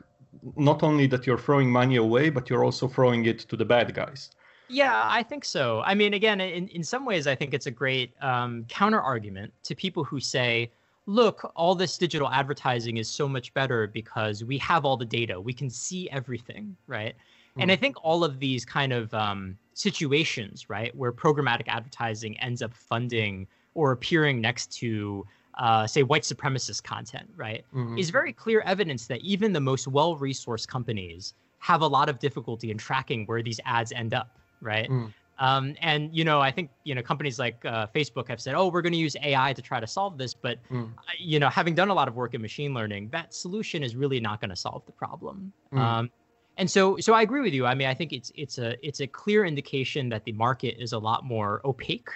not 0.56 0.82
only 0.82 1.06
that 1.08 1.26
you're 1.26 1.38
throwing 1.38 1.70
money 1.70 1.96
away, 1.96 2.30
but 2.30 2.48
you're 2.48 2.64
also 2.64 2.86
throwing 2.86 3.24
it 3.24 3.40
to 3.40 3.56
the 3.56 3.64
bad 3.64 3.94
guys. 3.94 4.30
Yeah, 4.68 5.05
I 5.07 5.22
think 5.22 5.44
so. 5.44 5.81
I 5.83 5.94
mean, 5.94 6.14
again, 6.14 6.40
in 6.40 6.68
in 6.68 6.83
some 6.83 7.05
ways, 7.05 7.26
I 7.26 7.35
think 7.35 7.55
it's 7.55 7.66
a 7.66 7.70
great 7.70 8.12
um, 8.22 8.64
counter 8.68 9.00
argument 9.00 9.52
to 9.64 9.74
people 9.74 10.05
who 10.05 10.20
say. 10.20 10.70
Look, 11.09 11.52
all 11.55 11.76
this 11.76 11.96
digital 11.98 12.29
advertising 12.29 12.96
is 12.96 13.09
so 13.09 13.29
much 13.29 13.55
better 13.55 13.87
because 13.87 14.42
we 14.42 14.59
have 14.59 14.85
all 14.85 14.96
the 14.96 15.05
data. 15.05 15.40
We 15.40 15.52
can 15.52 15.70
see 15.70 16.11
everything, 16.11 16.76
right? 16.88 17.14
And 17.59 17.70
I 17.70 17.76
think 17.76 17.94
all 18.02 18.24
of 18.24 18.40
these 18.40 18.64
kind 18.64 18.92
of 18.92 19.14
um, 19.14 19.57
situations, 19.72 20.68
right, 20.68 20.92
where 20.96 21.12
programmatic 21.12 21.68
advertising 21.68 22.37
ends 22.40 22.61
up 22.61 22.74
funding 22.74 23.46
or 23.74 23.92
appearing 23.92 24.40
next 24.40 24.72
to, 24.79 25.24
uh, 25.59 25.87
say, 25.87 26.02
white 26.02 26.22
supremacist 26.24 26.83
content, 26.83 27.31
right, 27.37 27.64
Mhm. 27.72 27.96
is 28.00 28.11
very 28.11 28.33
clear 28.33 28.61
evidence 28.62 29.07
that 29.07 29.20
even 29.20 29.52
the 29.52 29.61
most 29.61 29.87
well 29.87 30.16
resourced 30.18 30.66
companies 30.66 31.35
have 31.61 31.83
a 31.83 31.87
lot 31.87 32.09
of 32.09 32.18
difficulty 32.18 32.72
in 32.72 32.79
tracking 32.79 33.26
where 33.26 33.42
these 33.44 33.61
ads 33.64 33.92
end 33.92 34.12
up, 34.12 34.38
right? 34.61 34.88
Mm. 34.90 35.12
Um, 35.38 35.75
and 35.83 36.14
you 36.16 36.25
know, 36.25 36.40
I 36.40 36.51
think 36.51 36.71
you 36.85 36.95
know 36.95 37.03
companies 37.03 37.38
like 37.38 37.62
uh, 37.66 37.87
Facebook 37.95 38.27
have 38.29 38.40
said, 38.40 38.55
"Oh, 38.55 38.69
we're 38.69 38.81
going 38.81 38.95
to 38.95 38.99
use 38.99 39.16
AI 39.23 39.53
to 39.53 39.61
try 39.61 39.81
to 39.81 39.87
solve 39.87 40.16
this," 40.16 40.33
but 40.33 40.59
Mm. 40.71 40.92
you 41.19 41.38
know, 41.38 41.49
having 41.51 41.75
done 41.75 41.90
a 41.90 41.95
lot 41.95 42.09
of 42.09 42.14
work 42.14 42.33
in 42.35 42.40
machine 42.40 42.73
learning, 42.73 43.11
that 43.11 43.35
solution 43.35 43.83
is 43.83 43.95
really 43.97 44.19
not 44.19 44.40
going 44.40 44.49
to 44.51 44.57
solve 44.57 44.85
the 44.87 44.92
problem. 44.92 45.53
Mm. 45.73 45.79
Um, 45.79 46.11
and 46.57 46.71
so, 46.71 46.97
so 46.99 47.12
I 47.12 47.21
agree 47.21 47.42
with 47.42 47.53
you. 47.53 47.66
I 47.66 47.75
mean, 47.75 47.87
I 47.87 47.92
think 47.92 48.14
it's 48.14 48.33
it's 48.35 48.57
a 48.57 48.77
it's 48.87 49.01
a 49.01 49.07
clear 49.07 49.45
indication 49.45 50.09
that 50.09 50.25
the 50.25 50.33
market 50.33 50.77
is 50.83 50.92
a 50.95 50.99
lot 50.99 51.23
more 51.25 51.61
opaque 51.66 52.09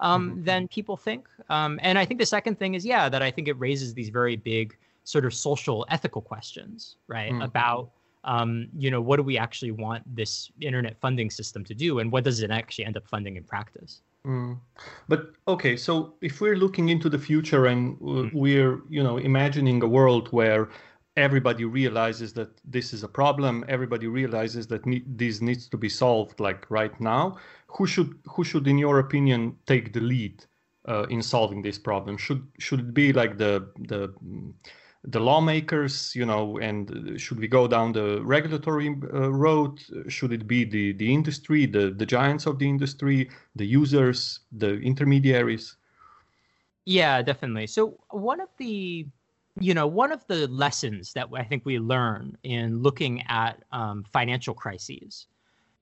um, 0.00 0.32
Mhm. 0.32 0.44
than 0.44 0.68
people 0.68 0.96
think. 0.96 1.28
Um, 1.48 1.78
and 1.80 1.96
I 1.96 2.04
think 2.04 2.18
the 2.18 2.26
second 2.26 2.58
thing 2.58 2.74
is, 2.74 2.84
yeah, 2.84 3.08
that 3.08 3.22
I 3.22 3.30
think 3.30 3.46
it 3.46 3.52
raises 3.52 3.94
these 3.94 4.08
very 4.08 4.34
big 4.34 4.76
sort 5.04 5.24
of 5.24 5.32
social 5.32 5.86
ethical 5.90 6.20
questions, 6.20 6.96
right, 7.06 7.30
Mm. 7.32 7.44
about 7.44 7.90
um, 8.24 8.68
you 8.76 8.90
know, 8.90 9.00
what 9.00 9.16
do 9.16 9.22
we 9.22 9.38
actually 9.38 9.70
want 9.70 10.02
this 10.16 10.50
internet 10.60 10.98
funding 11.00 11.30
system 11.30 11.64
to 11.64 11.74
do, 11.74 11.98
and 11.98 12.10
what 12.10 12.24
does 12.24 12.42
it 12.42 12.50
actually 12.50 12.84
end 12.84 12.96
up 12.96 13.06
funding 13.06 13.36
in 13.36 13.44
practice? 13.44 14.00
Mm. 14.26 14.58
But 15.08 15.32
okay, 15.46 15.76
so 15.76 16.14
if 16.22 16.40
we're 16.40 16.56
looking 16.56 16.88
into 16.88 17.08
the 17.10 17.18
future 17.18 17.66
and 17.66 17.98
mm. 18.00 18.32
we're, 18.32 18.80
you 18.88 19.02
know, 19.02 19.18
imagining 19.18 19.82
a 19.82 19.86
world 19.86 20.28
where 20.28 20.70
everybody 21.16 21.64
realizes 21.64 22.32
that 22.32 22.50
this 22.64 22.92
is 22.92 23.04
a 23.04 23.08
problem, 23.08 23.64
everybody 23.68 24.06
realizes 24.06 24.66
that 24.68 24.84
ne- 24.86 25.04
this 25.06 25.40
needs 25.40 25.68
to 25.68 25.76
be 25.76 25.88
solved 25.88 26.40
like 26.40 26.68
right 26.70 26.98
now, 27.00 27.36
who 27.66 27.86
should 27.86 28.18
who 28.26 28.44
should 28.44 28.66
in 28.66 28.78
your 28.78 28.98
opinion 28.98 29.56
take 29.66 29.92
the 29.92 30.00
lead 30.00 30.44
uh, 30.88 31.06
in 31.10 31.22
solving 31.22 31.62
this 31.62 31.78
problem? 31.78 32.16
Should 32.16 32.46
should 32.58 32.80
it 32.80 32.94
be 32.94 33.12
like 33.12 33.36
the 33.36 33.68
the 33.78 34.12
the 35.06 35.20
lawmakers, 35.20 36.14
you 36.16 36.24
know, 36.24 36.58
and 36.58 37.20
should 37.20 37.38
we 37.38 37.46
go 37.46 37.68
down 37.68 37.92
the 37.92 38.22
regulatory 38.24 38.88
uh, 38.88 39.30
road? 39.30 39.80
Should 40.08 40.32
it 40.32 40.46
be 40.46 40.64
the, 40.64 40.92
the 40.92 41.12
industry, 41.12 41.66
the, 41.66 41.90
the 41.90 42.06
giants 42.06 42.46
of 42.46 42.58
the 42.58 42.68
industry, 42.68 43.30
the 43.54 43.66
users, 43.66 44.40
the 44.52 44.80
intermediaries? 44.80 45.76
Yeah, 46.86 47.22
definitely. 47.22 47.66
So 47.66 47.98
one 48.10 48.40
of 48.40 48.48
the, 48.56 49.06
you 49.60 49.74
know, 49.74 49.86
one 49.86 50.10
of 50.10 50.26
the 50.26 50.48
lessons 50.48 51.12
that 51.12 51.28
I 51.34 51.44
think 51.44 51.64
we 51.66 51.78
learn 51.78 52.36
in 52.42 52.82
looking 52.82 53.22
at 53.28 53.62
um, 53.72 54.04
financial 54.10 54.54
crises 54.54 55.26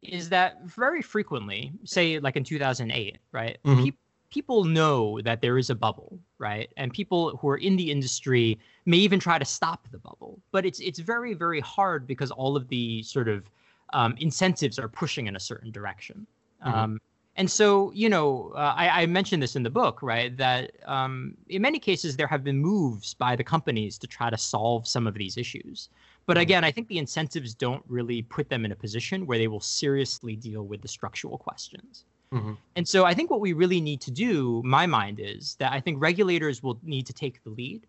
is 0.02 0.28
that 0.30 0.64
very 0.64 1.00
frequently, 1.00 1.72
say 1.84 2.18
like 2.18 2.36
in 2.36 2.42
2008, 2.42 3.18
right, 3.30 3.58
mm-hmm. 3.64 3.84
pe- 3.84 3.92
people 4.32 4.64
know 4.64 5.20
that 5.20 5.40
there 5.40 5.58
is 5.58 5.70
a 5.70 5.74
bubble, 5.74 6.18
right? 6.38 6.70
And 6.76 6.92
people 6.92 7.36
who 7.36 7.48
are 7.48 7.58
in 7.58 7.76
the 7.76 7.90
industry 7.90 8.58
may 8.86 8.96
even 8.96 9.20
try 9.20 9.38
to 9.38 9.44
stop 9.44 9.86
the 9.92 9.98
bubble, 9.98 10.40
but 10.50 10.66
it's 10.66 10.80
it's 10.80 10.98
very 10.98 11.34
very 11.34 11.60
hard 11.60 12.06
because 12.06 12.30
all 12.30 12.56
of 12.56 12.66
the 12.68 13.02
sort 13.02 13.28
of 13.28 13.44
um, 13.92 14.16
incentives 14.18 14.78
are 14.78 14.88
pushing 14.88 15.26
in 15.26 15.36
a 15.36 15.40
certain 15.40 15.70
direction. 15.70 16.26
Mm-hmm. 16.64 16.78
Um, 16.78 17.00
and 17.36 17.50
so, 17.50 17.92
you 17.94 18.08
know, 18.10 18.52
uh, 18.54 18.74
I, 18.76 19.02
I, 19.02 19.06
mentioned 19.06 19.42
this 19.42 19.56
in 19.56 19.62
the 19.62 19.70
book, 19.70 20.02
right? 20.02 20.36
That 20.36 20.72
um, 20.84 21.34
in 21.48 21.62
many 21.62 21.78
cases 21.78 22.14
there 22.14 22.26
have 22.26 22.44
been 22.44 22.58
moves 22.58 23.14
by 23.14 23.36
the 23.36 23.44
companies 23.44 23.96
to 23.98 24.06
try 24.06 24.28
to 24.28 24.36
solve 24.36 24.86
some 24.86 25.06
of 25.06 25.14
these 25.14 25.38
issues. 25.38 25.88
But 26.26 26.34
mm-hmm. 26.34 26.42
again, 26.42 26.64
I 26.64 26.70
think 26.70 26.88
the 26.88 26.98
incentives 26.98 27.54
don't 27.54 27.82
really 27.88 28.22
put 28.22 28.50
them 28.50 28.66
in 28.66 28.72
a 28.72 28.76
position 28.76 29.26
where 29.26 29.38
they 29.38 29.48
will 29.48 29.60
seriously 29.60 30.36
deal 30.36 30.64
with 30.64 30.82
the 30.82 30.88
structural 30.88 31.38
questions. 31.38 32.04
Mm-hmm. 32.32 32.52
And 32.76 32.88
so 32.88 33.04
I 33.04 33.14
think 33.14 33.30
what 33.30 33.40
we 33.40 33.52
really 33.52 33.80
need 33.80 34.00
to 34.02 34.10
do, 34.10 34.62
my 34.64 34.86
mind 34.86 35.20
is 35.20 35.56
that 35.56 35.72
I 35.72 35.80
think 35.80 36.00
regulators 36.00 36.62
will 36.62 36.78
need 36.82 37.06
to 37.06 37.12
take 37.12 37.42
the 37.44 37.50
lead, 37.50 37.86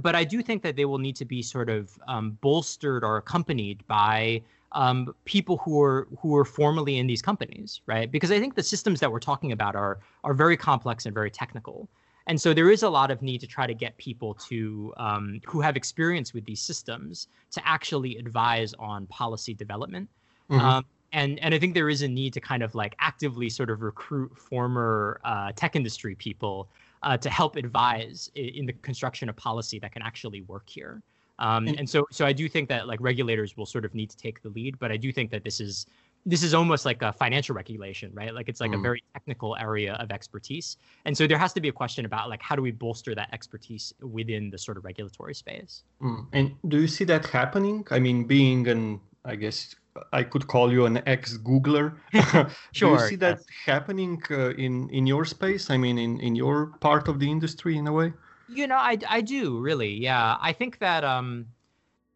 but 0.00 0.16
I 0.16 0.24
do 0.24 0.42
think 0.42 0.62
that 0.62 0.76
they 0.76 0.84
will 0.84 0.98
need 0.98 1.16
to 1.16 1.24
be 1.24 1.42
sort 1.42 1.70
of 1.70 1.96
um, 2.08 2.36
bolstered 2.40 3.04
or 3.04 3.16
accompanied 3.16 3.86
by 3.86 4.42
um, 4.72 5.14
people 5.24 5.58
who 5.58 5.80
are 5.80 6.08
who 6.18 6.36
are 6.36 6.44
formerly 6.44 6.98
in 6.98 7.06
these 7.06 7.22
companies, 7.22 7.80
right? 7.86 8.10
Because 8.10 8.32
I 8.32 8.40
think 8.40 8.56
the 8.56 8.62
systems 8.62 8.98
that 9.00 9.10
we're 9.10 9.20
talking 9.20 9.52
about 9.52 9.76
are 9.76 10.00
are 10.24 10.34
very 10.34 10.56
complex 10.56 11.06
and 11.06 11.14
very 11.14 11.30
technical. 11.30 11.88
And 12.26 12.40
so 12.40 12.54
there 12.54 12.70
is 12.70 12.82
a 12.82 12.88
lot 12.88 13.10
of 13.10 13.20
need 13.22 13.40
to 13.42 13.46
try 13.46 13.66
to 13.66 13.74
get 13.74 13.96
people 13.98 14.34
to 14.48 14.92
um, 14.96 15.40
who 15.46 15.60
have 15.60 15.76
experience 15.76 16.32
with 16.32 16.44
these 16.44 16.60
systems 16.60 17.28
to 17.52 17.66
actually 17.68 18.16
advise 18.16 18.74
on 18.78 19.06
policy 19.06 19.54
development. 19.54 20.08
Mm-hmm. 20.50 20.64
Um, 20.64 20.84
and 21.14 21.38
and 21.40 21.54
I 21.54 21.58
think 21.58 21.72
there 21.74 21.88
is 21.88 22.02
a 22.02 22.08
need 22.08 22.32
to 22.34 22.40
kind 22.40 22.62
of 22.62 22.74
like 22.74 22.94
actively 22.98 23.48
sort 23.48 23.70
of 23.70 23.80
recruit 23.80 24.36
former 24.36 25.20
uh, 25.24 25.52
tech 25.52 25.76
industry 25.76 26.14
people 26.14 26.68
uh, 27.02 27.16
to 27.16 27.30
help 27.30 27.56
advise 27.56 28.30
in 28.34 28.66
the 28.66 28.72
construction 28.72 29.28
of 29.28 29.36
policy 29.36 29.78
that 29.78 29.92
can 29.92 30.02
actually 30.02 30.42
work 30.42 30.68
here. 30.68 31.02
Um, 31.38 31.66
and, 31.66 31.80
and 31.80 31.88
so 31.88 32.06
so 32.10 32.26
I 32.26 32.32
do 32.32 32.48
think 32.48 32.68
that 32.68 32.86
like 32.86 33.00
regulators 33.00 33.56
will 33.56 33.66
sort 33.66 33.84
of 33.84 33.94
need 33.94 34.10
to 34.10 34.16
take 34.16 34.42
the 34.42 34.50
lead, 34.50 34.78
but 34.78 34.90
I 34.92 34.96
do 34.96 35.12
think 35.12 35.30
that 35.30 35.44
this 35.44 35.60
is 35.60 35.86
this 36.26 36.42
is 36.42 36.54
almost 36.54 36.86
like 36.86 37.02
a 37.02 37.12
financial 37.12 37.54
regulation, 37.54 38.10
right? 38.14 38.34
Like 38.34 38.48
it's 38.48 38.60
like 38.60 38.70
mm. 38.70 38.78
a 38.78 38.82
very 38.82 39.02
technical 39.12 39.56
area 39.56 39.92
of 39.94 40.10
expertise. 40.10 40.78
And 41.04 41.14
so 41.14 41.26
there 41.26 41.36
has 41.36 41.52
to 41.52 41.60
be 41.60 41.68
a 41.68 41.72
question 41.72 42.06
about 42.06 42.30
like 42.30 42.40
how 42.40 42.56
do 42.56 42.62
we 42.62 42.70
bolster 42.70 43.14
that 43.14 43.28
expertise 43.32 43.92
within 44.00 44.48
the 44.48 44.56
sort 44.56 44.78
of 44.78 44.84
regulatory 44.84 45.34
space. 45.34 45.84
Mm. 46.00 46.26
And 46.32 46.54
do 46.68 46.80
you 46.80 46.88
see 46.88 47.04
that 47.04 47.26
happening? 47.26 47.86
I 47.90 47.98
mean, 47.98 48.24
being 48.24 48.66
an 48.68 49.00
I 49.24 49.36
guess 49.36 49.74
I 50.12 50.22
could 50.24 50.46
call 50.46 50.72
you 50.72 50.86
an 50.86 51.02
ex-Googler. 51.06 51.94
sure. 52.12 52.50
Do 52.72 53.02
you 53.02 53.08
see 53.08 53.16
that 53.16 53.38
yes. 53.38 53.46
happening 53.66 54.22
uh, 54.30 54.50
in 54.50 54.88
in 54.90 55.06
your 55.06 55.24
space? 55.24 55.70
I 55.70 55.76
mean, 55.76 55.98
in 55.98 56.20
in 56.20 56.34
your 56.34 56.66
part 56.80 57.08
of 57.08 57.18
the 57.20 57.30
industry, 57.30 57.76
in 57.76 57.86
a 57.86 57.92
way. 57.92 58.12
You 58.48 58.66
know, 58.66 58.76
I 58.76 58.98
I 59.08 59.20
do 59.20 59.58
really. 59.60 59.92
Yeah, 59.94 60.36
I 60.40 60.52
think 60.52 60.78
that 60.78 61.04
um, 61.04 61.46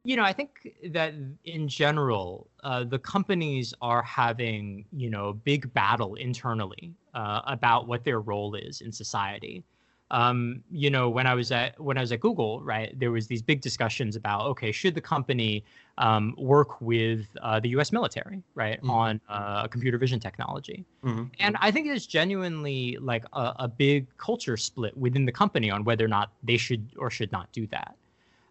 you 0.04 0.16
know, 0.16 0.24
I 0.24 0.32
think 0.32 0.74
that 0.90 1.14
in 1.44 1.68
general, 1.68 2.48
uh, 2.64 2.84
the 2.84 2.98
companies 2.98 3.74
are 3.80 4.02
having 4.02 4.84
you 4.92 5.10
know 5.10 5.32
big 5.32 5.72
battle 5.72 6.14
internally 6.16 6.92
uh, 7.14 7.42
about 7.46 7.86
what 7.86 8.04
their 8.04 8.20
role 8.20 8.54
is 8.54 8.80
in 8.80 8.92
society 8.92 9.62
um, 10.10 10.62
you 10.70 10.90
know, 10.90 11.10
when 11.10 11.26
I 11.26 11.34
was 11.34 11.52
at 11.52 11.78
when 11.78 11.98
I 11.98 12.00
was 12.00 12.12
at 12.12 12.20
Google, 12.20 12.62
right, 12.62 12.98
there 12.98 13.10
was 13.10 13.26
these 13.26 13.42
big 13.42 13.60
discussions 13.60 14.16
about 14.16 14.46
okay, 14.46 14.72
should 14.72 14.94
the 14.94 15.00
company 15.00 15.64
um, 15.98 16.34
work 16.38 16.80
with 16.80 17.26
uh, 17.42 17.60
the 17.60 17.68
U.S. 17.70 17.92
military, 17.92 18.42
right, 18.54 18.78
mm-hmm. 18.78 18.90
on 18.90 19.20
uh, 19.28 19.66
computer 19.68 19.98
vision 19.98 20.18
technology? 20.18 20.84
Mm-hmm. 21.04 21.24
And 21.40 21.56
I 21.60 21.70
think 21.70 21.88
it's 21.88 22.06
genuinely 22.06 22.96
like 23.00 23.24
a, 23.34 23.54
a, 23.60 23.68
big 23.68 24.06
culture 24.16 24.56
split 24.56 24.96
within 24.96 25.26
the 25.26 25.32
company 25.32 25.70
on 25.70 25.84
whether 25.84 26.04
or 26.04 26.08
not 26.08 26.32
they 26.42 26.56
should 26.56 26.88
or 26.96 27.10
should 27.10 27.30
not 27.30 27.52
do 27.52 27.66
that. 27.66 27.94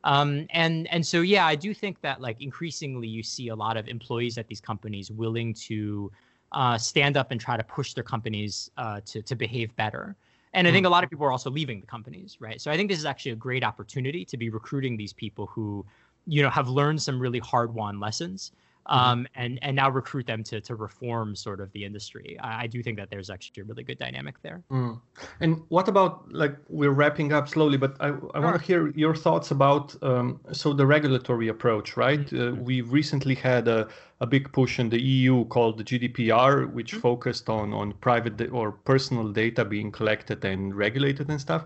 Um, 0.03 0.45
and 0.51 0.87
and 0.87 1.05
so 1.05 1.21
yeah, 1.21 1.47
I 1.47 1.55
do 1.55 1.73
think 1.73 2.01
that 2.01 2.21
like 2.21 2.39
increasingly 2.39 3.07
you 3.07 3.23
see 3.23 3.47
a 3.47 3.55
lot 3.55 3.77
of 3.77 3.87
employees 3.87 4.37
at 4.37 4.47
these 4.47 4.61
companies 4.61 5.09
willing 5.09 5.55
to 5.55 6.11
uh, 6.51 6.77
stand 6.77 7.17
up 7.17 7.31
and 7.31 7.41
try 7.41 7.57
to 7.57 7.63
push 7.63 7.93
their 7.93 8.03
companies 8.03 8.69
uh, 8.77 9.01
to 9.07 9.23
to 9.23 9.35
behave 9.35 9.75
better. 9.75 10.15
And 10.53 10.67
I 10.67 10.71
think 10.71 10.85
a 10.85 10.89
lot 10.89 11.03
of 11.03 11.09
people 11.09 11.25
are 11.25 11.31
also 11.31 11.51
leaving 11.51 11.81
the 11.81 11.87
companies, 11.87 12.37
right? 12.39 12.59
So 12.59 12.71
I 12.71 12.77
think 12.77 12.89
this 12.89 12.99
is 12.99 13.05
actually 13.05 13.33
a 13.33 13.35
great 13.35 13.63
opportunity 13.63 14.25
to 14.25 14.37
be 14.37 14.49
recruiting 14.49 14.97
these 14.97 15.13
people 15.13 15.47
who, 15.47 15.85
you 16.25 16.41
know, 16.41 16.49
have 16.49 16.69
learned 16.69 17.01
some 17.01 17.19
really 17.19 17.39
hard-won 17.39 17.99
lessons 17.99 18.51
Mm-hmm. 18.51 18.66
Um, 18.87 19.27
and 19.35 19.59
and 19.61 19.75
now 19.75 19.89
recruit 19.89 20.25
them 20.25 20.43
to 20.43 20.61
to 20.61 20.75
reform 20.75 21.35
sort 21.35 21.59
of 21.59 21.71
the 21.73 21.83
industry. 21.83 22.37
I, 22.39 22.63
I 22.63 22.67
do 22.67 22.81
think 22.81 22.97
that 22.97 23.09
there's 23.09 23.29
actually 23.29 23.61
a 23.61 23.65
really 23.65 23.83
good 23.83 23.97
dynamic 23.97 24.41
there. 24.41 24.63
Mm. 24.71 24.99
And 25.41 25.61
what 25.69 25.87
about 25.87 26.31
like 26.31 26.55
we're 26.69 26.91
wrapping 26.91 27.33
up 27.33 27.49
slowly, 27.49 27.77
but 27.77 27.95
I, 27.99 28.07
I 28.07 28.09
sure. 28.09 28.29
want 28.41 28.59
to 28.59 28.65
hear 28.65 28.91
your 28.95 29.15
thoughts 29.15 29.51
about 29.51 29.95
um, 30.01 30.39
so 30.51 30.73
the 30.73 30.85
regulatory 30.85 31.49
approach, 31.49 31.97
right? 31.97 32.25
Mm-hmm. 32.25 32.59
Uh, 32.59 32.63
we've 32.63 32.91
recently 32.91 33.35
had 33.35 33.67
a, 33.67 33.87
a 34.21 34.27
big 34.27 34.51
push 34.51 34.79
in 34.79 34.89
the 34.89 35.01
EU 35.01 35.45
called 35.45 35.77
the 35.77 35.83
GDPR, 35.83 36.71
which 36.71 36.91
mm-hmm. 36.91 37.01
focused 37.01 37.49
on 37.49 37.73
on 37.73 37.93
private 37.93 38.49
or 38.51 38.71
personal 38.71 39.27
data 39.31 39.65
being 39.65 39.91
collected 39.91 40.45
and 40.45 40.75
regulated 40.75 41.29
and 41.29 41.39
stuff. 41.41 41.65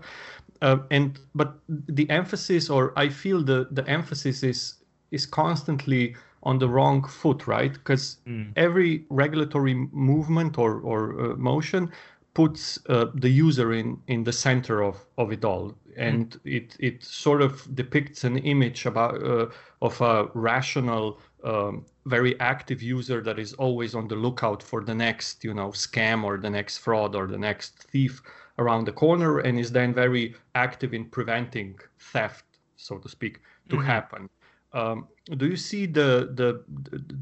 Uh, 0.60 0.78
and 0.90 1.18
but 1.34 1.58
the 1.68 2.08
emphasis, 2.10 2.70
or 2.70 2.92
I 2.96 3.08
feel 3.08 3.42
the 3.42 3.68
the 3.70 3.86
emphasis 3.88 4.42
is 4.42 4.74
is 5.10 5.26
constantly 5.26 6.16
on 6.42 6.58
the 6.58 6.68
wrong 6.68 7.06
foot, 7.06 7.46
right? 7.46 7.72
Because 7.72 8.18
mm. 8.26 8.52
every 8.56 9.04
regulatory 9.10 9.74
movement 9.92 10.58
or, 10.58 10.80
or 10.80 11.32
uh, 11.32 11.36
motion 11.36 11.90
puts 12.34 12.78
uh, 12.88 13.06
the 13.14 13.28
user 13.28 13.74
in, 13.74 14.00
in 14.06 14.24
the 14.24 14.32
center 14.32 14.82
of, 14.82 15.04
of 15.18 15.32
it 15.32 15.44
all. 15.44 15.74
And 15.96 16.30
mm. 16.30 16.56
it, 16.56 16.76
it 16.80 17.04
sort 17.04 17.42
of 17.42 17.74
depicts 17.74 18.24
an 18.24 18.38
image 18.38 18.86
about 18.86 19.22
uh, 19.22 19.46
of 19.82 20.00
a 20.00 20.28
rational, 20.34 21.20
um, 21.44 21.84
very 22.06 22.38
active 22.40 22.82
user 22.82 23.20
that 23.22 23.38
is 23.38 23.52
always 23.54 23.94
on 23.94 24.08
the 24.08 24.16
lookout 24.16 24.62
for 24.62 24.82
the 24.82 24.94
next, 24.94 25.44
you 25.44 25.54
know, 25.54 25.68
scam 25.68 26.24
or 26.24 26.38
the 26.38 26.50
next 26.50 26.78
fraud 26.78 27.14
or 27.14 27.26
the 27.26 27.38
next 27.38 27.84
thief 27.90 28.22
around 28.58 28.86
the 28.86 28.92
corner, 28.92 29.40
and 29.40 29.58
is 29.58 29.72
then 29.72 29.94
very 29.94 30.34
active 30.54 30.94
in 30.94 31.04
preventing 31.06 31.78
theft, 31.98 32.44
so 32.76 32.98
to 32.98 33.08
speak, 33.08 33.40
to 33.68 33.76
mm-hmm. 33.76 33.86
happen. 33.86 34.28
Um, 34.72 35.08
do 35.30 35.46
you 35.46 35.56
see 35.56 35.86
the 35.86 36.30
the 36.34 36.64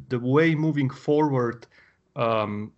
the 0.09 0.19
way 0.19 0.55
moving 0.55 0.91
forward? 0.91 1.67
Um, 2.17 2.73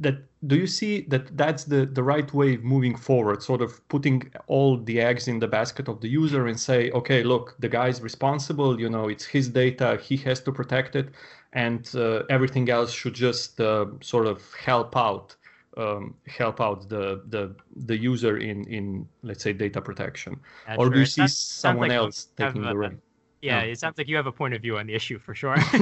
that 0.00 0.18
do 0.46 0.56
you 0.56 0.66
see 0.66 1.02
that 1.08 1.36
that's 1.36 1.64
the 1.64 1.86
the 1.86 2.02
right 2.02 2.32
way 2.34 2.56
moving 2.58 2.96
forward? 2.96 3.42
Sort 3.42 3.62
of 3.62 3.86
putting 3.88 4.30
all 4.48 4.76
the 4.78 5.00
eggs 5.00 5.28
in 5.28 5.38
the 5.38 5.48
basket 5.48 5.88
of 5.88 6.00
the 6.00 6.08
user 6.08 6.46
and 6.46 6.58
say, 6.58 6.90
okay, 6.90 7.22
look, 7.22 7.56
the 7.58 7.68
guy's 7.68 8.02
responsible. 8.02 8.80
You 8.80 8.90
know, 8.90 9.08
it's 9.08 9.24
his 9.24 9.48
data. 9.48 9.98
He 10.02 10.16
has 10.18 10.40
to 10.40 10.52
protect 10.52 10.96
it, 10.96 11.08
and 11.52 11.88
uh, 11.94 12.24
everything 12.28 12.68
else 12.68 12.92
should 12.92 13.14
just 13.14 13.60
uh, 13.60 13.86
sort 14.00 14.26
of 14.26 14.42
help 14.54 14.96
out. 14.96 15.36
Um, 15.78 16.14
help 16.26 16.58
out 16.62 16.88
the 16.88 17.20
the 17.28 17.54
the 17.84 17.98
user 17.98 18.38
in 18.38 18.64
in 18.64 19.06
let's 19.22 19.42
say 19.42 19.52
data 19.52 19.82
protection, 19.82 20.40
That's 20.66 20.78
or 20.78 20.88
do 20.88 20.98
you 20.98 21.04
see 21.04 21.28
someone 21.28 21.88
like 21.88 21.96
else 21.98 22.28
taking 22.34 22.62
the 22.62 22.74
reins? 22.74 23.02
Yeah, 23.46 23.60
it 23.60 23.78
sounds 23.78 23.98
like 23.98 24.08
you 24.08 24.16
have 24.16 24.26
a 24.26 24.32
point 24.32 24.54
of 24.54 24.62
view 24.62 24.78
on 24.78 24.86
the 24.86 24.94
issue 24.94 25.18
for 25.18 25.34
sure. 25.34 25.54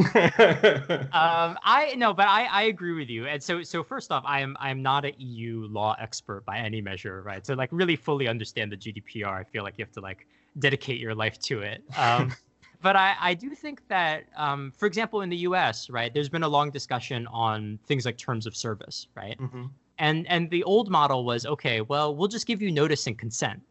um, 1.13 1.59
I 1.63 1.95
no, 1.97 2.13
but 2.13 2.27
I, 2.29 2.45
I 2.45 2.63
agree 2.65 2.93
with 2.95 3.09
you. 3.09 3.27
And 3.27 3.43
so 3.43 3.63
so 3.63 3.83
first 3.83 4.13
off, 4.13 4.23
I 4.27 4.41
am 4.41 4.57
I 4.61 4.71
am 4.71 4.83
not 4.83 5.05
an 5.05 5.15
EU 5.19 5.67
law 5.71 5.97
expert 5.99 6.45
by 6.45 6.59
any 6.59 6.81
measure, 6.81 7.23
right? 7.23 7.45
So 7.45 7.55
like 7.55 7.71
really 7.73 7.97
fully 7.97 8.29
understand 8.29 8.73
the 8.73 8.77
GDPR, 8.77 9.33
I 9.33 9.45
feel 9.45 9.63
like 9.63 9.79
you 9.79 9.85
have 9.85 9.93
to 9.93 10.01
like 10.01 10.27
dedicate 10.59 11.01
your 11.01 11.15
life 11.15 11.39
to 11.41 11.63
it. 11.63 11.83
Um, 11.97 12.35
but 12.83 12.97
I, 12.97 13.17
I 13.21 13.35
do 13.35 13.51
think 13.55 13.87
that, 13.89 14.25
um, 14.37 14.73
for 14.77 14.87
example, 14.87 15.23
in 15.23 15.29
the 15.29 15.39
U.S., 15.39 15.89
right, 15.91 16.13
there's 16.13 16.29
been 16.29 16.43
a 16.43 16.49
long 16.49 16.71
discussion 16.71 17.27
on 17.29 17.79
things 17.87 18.05
like 18.05 18.19
terms 18.19 18.47
of 18.47 18.55
service, 18.57 19.09
right? 19.17 19.39
Mm-hmm. 19.39 19.67
And 19.99 20.27
and 20.27 20.51
the 20.51 20.65
old 20.65 20.91
model 20.91 21.25
was 21.25 21.47
okay. 21.47 21.81
Well, 21.81 22.17
we'll 22.17 22.29
just 22.29 22.47
give 22.47 22.61
you 22.61 22.73
notice 22.73 23.07
and 23.07 23.17
consent. 23.17 23.63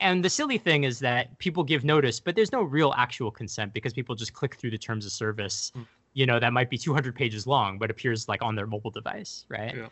And 0.00 0.24
the 0.24 0.30
silly 0.30 0.56
thing 0.56 0.84
is 0.84 0.98
that 1.00 1.38
people 1.38 1.62
give 1.62 1.84
notice, 1.84 2.20
but 2.20 2.34
there's 2.34 2.52
no 2.52 2.62
real 2.62 2.94
actual 2.96 3.30
consent 3.30 3.74
because 3.74 3.92
people 3.92 4.14
just 4.14 4.32
click 4.32 4.54
through 4.54 4.70
the 4.70 4.78
terms 4.78 5.04
of 5.04 5.12
service. 5.12 5.72
Mm. 5.76 5.86
You 6.14 6.26
know, 6.26 6.40
that 6.40 6.52
might 6.52 6.70
be 6.70 6.78
200 6.78 7.14
pages 7.14 7.46
long, 7.46 7.78
but 7.78 7.90
appears 7.90 8.26
like 8.26 8.42
on 8.42 8.56
their 8.56 8.66
mobile 8.66 8.90
device, 8.90 9.44
right? 9.48 9.76
Yeah. 9.76 9.88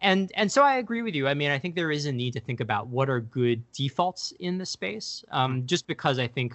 And 0.00 0.32
and 0.34 0.50
so 0.50 0.64
I 0.64 0.78
agree 0.78 1.02
with 1.02 1.14
you. 1.14 1.28
I 1.28 1.34
mean, 1.34 1.52
I 1.52 1.58
think 1.60 1.76
there 1.76 1.92
is 1.92 2.06
a 2.06 2.12
need 2.12 2.32
to 2.32 2.40
think 2.40 2.58
about 2.58 2.88
what 2.88 3.08
are 3.08 3.20
good 3.20 3.62
defaults 3.72 4.32
in 4.40 4.58
the 4.58 4.66
space, 4.66 5.24
um, 5.30 5.64
just 5.64 5.86
because 5.86 6.18
I 6.18 6.26
think 6.26 6.54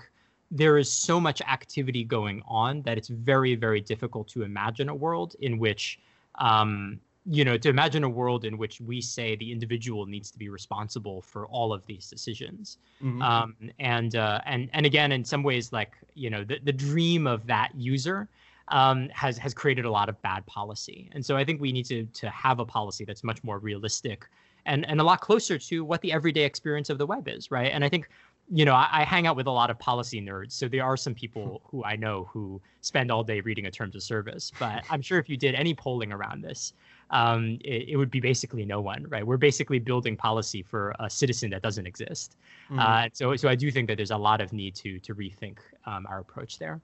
there 0.51 0.77
is 0.77 0.91
so 0.91 1.19
much 1.19 1.41
activity 1.41 2.03
going 2.03 2.41
on 2.45 2.81
that 2.81 2.97
it's 2.97 3.07
very 3.07 3.55
very 3.55 3.79
difficult 3.79 4.27
to 4.29 4.43
imagine 4.43 4.89
a 4.89 4.95
world 4.95 5.35
in 5.39 5.59
which 5.59 5.99
um, 6.35 6.99
you 7.29 7.43
know 7.43 7.57
to 7.57 7.69
imagine 7.69 8.03
a 8.03 8.09
world 8.09 8.45
in 8.45 8.57
which 8.57 8.79
we 8.79 9.01
say 9.01 9.35
the 9.35 9.51
individual 9.51 10.05
needs 10.05 10.31
to 10.31 10.37
be 10.37 10.49
responsible 10.49 11.21
for 11.21 11.45
all 11.47 11.73
of 11.73 11.85
these 11.85 12.09
decisions. 12.09 12.77
Mhm. 13.03 13.21
um, 13.21 13.55
and 13.79 14.15
uh, 14.15 14.39
and 14.45 14.69
and 14.73 14.85
again 14.85 15.11
in 15.11 15.23
some 15.23 15.43
ways 15.43 15.73
like 15.73 15.93
you 16.13 16.29
know 16.29 16.43
the, 16.43 16.59
the 16.63 16.73
dream 16.73 17.27
of 17.27 17.45
that 17.47 17.71
user 17.75 18.29
um, 18.69 19.09
has 19.09 19.37
has 19.37 19.53
created 19.53 19.85
a 19.85 19.91
lot 19.91 20.09
of 20.09 20.21
bad 20.21 20.45
policy. 20.45 21.09
And 21.13 21.25
so 21.25 21.35
i 21.35 21.43
think 21.43 21.59
we 21.61 21.71
need 21.71 21.85
to 21.85 22.05
to 22.05 22.29
have 22.29 22.59
a 22.59 22.65
policy 22.65 23.03
that's 23.05 23.23
much 23.23 23.43
more 23.43 23.59
realistic 23.59 24.29
and 24.65 24.85
and 24.87 24.99
a 25.01 25.03
lot 25.03 25.21
closer 25.21 25.57
to 25.57 25.83
what 25.83 26.01
the 26.01 26.11
everyday 26.11 26.43
experience 26.43 26.89
of 26.89 26.97
the 26.97 27.05
web 27.05 27.27
is 27.27 27.51
right? 27.51 27.71
And 27.73 27.83
i 27.83 27.89
think 27.89 28.09
you 28.49 28.63
know 28.63 28.73
I, 28.73 28.87
I 28.91 29.03
hang 29.03 29.27
out 29.27 29.35
with 29.35 29.47
a 29.47 29.51
lot 29.51 29.69
of 29.69 29.77
policy 29.77 30.21
nerds 30.21 30.53
so 30.53 30.69
there 30.69 30.85
are 30.85 30.95
some 30.95 31.13
people 31.13 31.61
who 31.69 31.83
i 31.83 31.97
know 31.97 32.29
who 32.31 32.61
spend 32.79 33.11
all 33.11 33.23
day 33.23 33.41
reading 33.41 33.65
a 33.65 33.71
terms 33.71 33.95
of 33.95 34.03
service. 34.03 34.51
But 34.57 34.85
i'm 34.89 35.01
sure 35.01 35.19
if 35.19 35.27
you 35.27 35.35
did 35.35 35.53
any 35.55 35.73
polling 35.73 36.13
around 36.13 36.41
this 36.41 36.73
um, 37.09 37.57
it, 37.63 37.89
it 37.89 37.97
would 37.97 38.11
be 38.11 38.19
basically 38.19 38.65
no 38.65 38.81
one, 38.81 39.05
right? 39.07 39.25
We're 39.25 39.37
basically 39.37 39.79
building 39.79 40.17
policy 40.17 40.61
for 40.61 40.93
a 40.99 41.09
citizen 41.09 41.49
that 41.51 41.61
doesn't 41.61 41.87
exist. 41.87 42.35
Mhm. 42.69 42.79
Uh, 42.79 43.09
so, 43.13 43.35
so 43.35 43.47
I 43.47 43.55
do 43.55 43.71
think 43.71 43.87
that 43.87 43.97
there's 43.97 44.11
a 44.11 44.17
lot 44.17 44.41
of 44.41 44.53
need 44.53 44.75
to 44.75 44.99
to 44.99 45.15
rethink 45.15 45.57
um, 45.85 46.05
our 46.09 46.19
approach 46.19 46.59
there. 46.59 46.81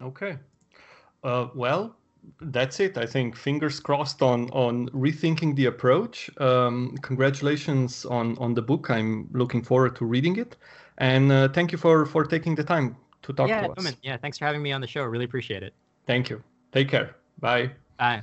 Okay. 0.00 0.38
Uh, 1.22 1.48
well, 1.54 1.96
that's 2.40 2.80
it. 2.80 2.96
I 2.98 3.06
think 3.06 3.36
fingers 3.36 3.80
crossed 3.80 4.22
on 4.22 4.50
on 4.50 4.88
rethinking 4.90 5.56
the 5.56 5.66
approach. 5.66 6.30
Um, 6.38 6.96
congratulations 7.02 8.04
on 8.04 8.36
on 8.38 8.54
the 8.54 8.62
book. 8.62 8.90
I'm 8.90 9.28
looking 9.32 9.62
forward 9.62 9.96
to 9.96 10.04
reading 10.04 10.36
it, 10.36 10.56
and 10.98 11.32
uh, 11.32 11.48
thank 11.48 11.72
you 11.72 11.78
for 11.78 12.06
for 12.06 12.24
taking 12.24 12.54
the 12.54 12.64
time 12.64 12.96
to 13.22 13.32
talk 13.32 13.48
yeah, 13.48 13.66
to 13.66 13.72
us. 13.72 13.96
Yeah. 14.02 14.16
Thanks 14.16 14.38
for 14.38 14.46
having 14.46 14.62
me 14.62 14.72
on 14.72 14.80
the 14.80 14.86
show. 14.86 15.02
Really 15.04 15.24
appreciate 15.24 15.62
it. 15.62 15.74
Thank 16.06 16.30
you. 16.30 16.42
Take 16.72 16.88
care. 16.88 17.16
Bye. 17.38 17.70
Bye. 17.98 18.22